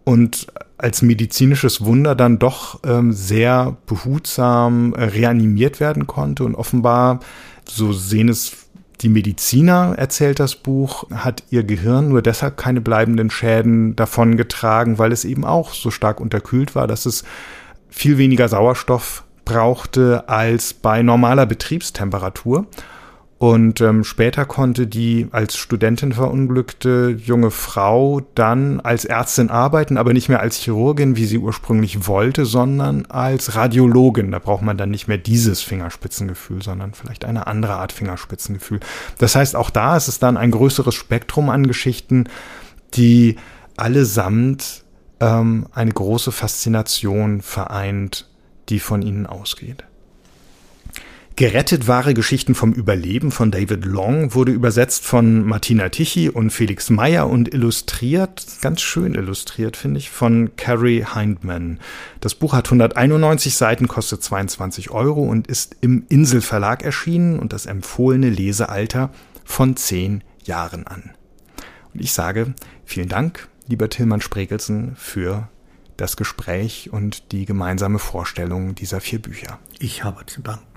und 0.05 0.47
als 0.79 1.03
medizinisches 1.03 1.85
Wunder 1.85 2.14
dann 2.14 2.39
doch 2.39 2.81
ähm, 2.85 3.12
sehr 3.12 3.77
behutsam 3.87 4.95
äh, 4.95 5.05
reanimiert 5.05 5.81
werden 5.81 6.07
konnte. 6.07 6.45
Und 6.45 6.55
offenbar, 6.55 7.20
so 7.66 7.93
sehen 7.93 8.29
es 8.29 8.53
die 9.01 9.09
Mediziner, 9.09 9.95
erzählt 9.97 10.41
das 10.41 10.55
Buch, 10.55 11.11
hat 11.11 11.43
ihr 11.51 11.64
Gehirn 11.64 12.09
nur 12.09 12.22
deshalb 12.22 12.57
keine 12.57 12.81
bleibenden 12.81 13.31
Schäden 13.31 13.95
davon 13.97 14.37
getragen, 14.37 14.99
weil 14.99 15.12
es 15.12 15.24
eben 15.24 15.45
auch 15.45 15.74
so 15.74 15.91
stark 15.91 16.20
unterkühlt 16.20 16.74
war, 16.74 16.87
dass 16.87 17.05
es 17.05 17.24
viel 17.89 18.16
weniger 18.18 18.49
Sauerstoff 18.49 19.26
brauchte 19.47 20.28
als 20.28 20.74
bei 20.74 21.03
normaler 21.03 21.47
Betriebstemperatur. 21.47 22.66
Und 23.38 23.82
ähm, 23.82 24.03
später 24.03 24.47
konnte 24.47 24.86
die 24.86 25.28
als 25.30 25.59
Studentin 25.59 26.12
verunglückte 26.12 27.14
junge 27.22 27.51
Frau 27.51 28.22
dann 28.34 28.80
als 28.80 29.05
Ärztin 29.05 29.51
arbeiten, 29.51 29.99
aber 29.99 30.14
nicht 30.14 30.30
mehr 30.30 30.40
als 30.40 30.57
Chirurgin, 30.57 31.16
wie 31.16 31.26
sie 31.26 31.36
ursprünglich 31.36 32.07
wollte, 32.07 32.47
sondern 32.47 33.05
als 33.07 33.55
Radiologin. 33.55 34.30
Da 34.32 34.38
braucht 34.38 34.62
man 34.62 34.78
dann 34.78 34.90
nicht 34.90 35.07
mehr 35.07 35.18
dieses 35.18 35.61
Fingerspitzengefühl, 35.61 36.62
sondern 36.62 36.94
vielleicht 36.94 37.26
eine 37.26 37.47
andere 37.47 37.74
Art 37.74 37.92
Fingerspitzengefühl. 37.92 38.80
Das 39.18 39.34
heißt, 39.34 39.55
auch 39.55 39.68
da 39.68 39.99
ist 39.99 40.09
es 40.09 40.18
dann 40.18 40.38
ein 40.38 40.51
größeres 40.51 40.94
Spektrum 40.94 41.51
an 41.51 41.66
Geschichten, 41.66 42.24
die 42.94 43.36
allesamt 43.76 44.82
ähm, 45.20 45.66
eine 45.72 45.92
große 45.92 46.32
Faszination 46.32 47.42
vereint, 47.42 48.26
die 48.69 48.81
von 48.81 49.03
ihnen 49.03 49.27
ausgeht. 49.27 49.85
Gerettet 51.39 51.87
wahre 51.87 52.14
Geschichten 52.14 52.55
vom 52.55 52.73
Überleben 52.73 53.31
von 53.31 53.51
David 53.51 53.85
Long 53.85 54.35
wurde 54.35 54.53
übersetzt 54.53 55.05
von 55.05 55.45
Martina 55.45 55.91
Tichy 55.91 56.31
und 56.31 56.49
Felix 56.49 56.89
Meyer 56.89 57.29
und 57.29 57.53
illustriert, 57.53 58.47
ganz 58.62 58.81
schön 58.81 59.14
illustriert, 59.14 59.77
finde 59.77 59.99
ich, 59.99 60.09
von 60.09 60.57
Carrie 60.57 61.05
Hindman. 61.12 61.79
Das 62.21 62.35
Buch 62.35 62.55
hat 62.55 62.69
191 62.69 63.55
Seiten, 63.55 63.87
kostet 63.87 64.23
22 64.23 64.91
Euro 64.93 65.25
und 65.25 65.47
ist 65.47 65.77
im 65.83 66.07
Inselverlag 66.09 66.83
erschienen 66.83 67.39
und 67.39 67.53
das 67.53 67.67
empfohlene 67.67 68.31
Lesealter 68.31 69.11
von 69.45 69.77
10 69.77 70.25
Jahren 70.43 70.87
an. 70.87 71.11
Und 71.93 72.01
ich 72.01 72.12
sage 72.12 72.55
vielen 72.87 73.11
Dank, 73.11 73.49
lieber 73.69 73.91
Tillmann 73.91 74.23
Spregelsen, 74.23 74.97
für 74.97 75.51
das 75.97 76.16
Gespräch 76.16 76.90
und 76.92 77.32
die 77.32 77.44
gemeinsame 77.44 77.99
Vorstellung 77.99 78.74
dieser 78.74 79.01
vier 79.01 79.20
Bücher. 79.20 79.59
Ich 79.78 80.05
habe 80.05 80.26
zu 80.26 80.42
danken. 80.42 80.76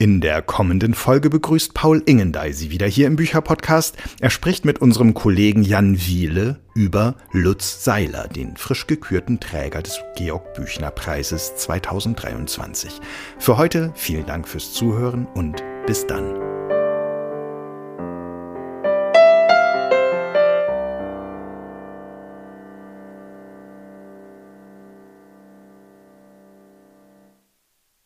In 0.02 0.22
der 0.22 0.42
kommenden 0.42 0.94
Folge 0.94 1.30
begrüßt 1.30 1.74
Paul 1.74 2.02
Ingendey 2.06 2.54
Sie 2.54 2.72
wieder 2.72 2.88
hier 2.88 3.06
im 3.06 3.18
Bücherpodcast. 3.18 3.98
Er 4.22 4.30
spricht 4.30 4.64
mit 4.64 4.80
unserem 4.80 5.14
Kollegen 5.14 5.62
Jan 5.62 6.00
Wiele 6.00 6.62
über 6.74 7.16
Lutz 7.34 7.84
Seiler, 7.84 8.30
den 8.30 8.56
frisch 8.56 8.88
gekürten 8.88 9.42
Träger 9.42 9.82
des 9.82 10.00
Georg 10.16 10.54
Büchner 10.54 10.92
Preises 10.92 11.54
2023. 11.58 12.94
Für 13.40 13.58
heute 13.58 13.92
vielen 13.94 14.26
Dank 14.26 14.48
fürs 14.48 14.72
Zuhören 14.72 15.28
und 15.36 15.62
bis 15.86 16.08
dann. 16.08 16.59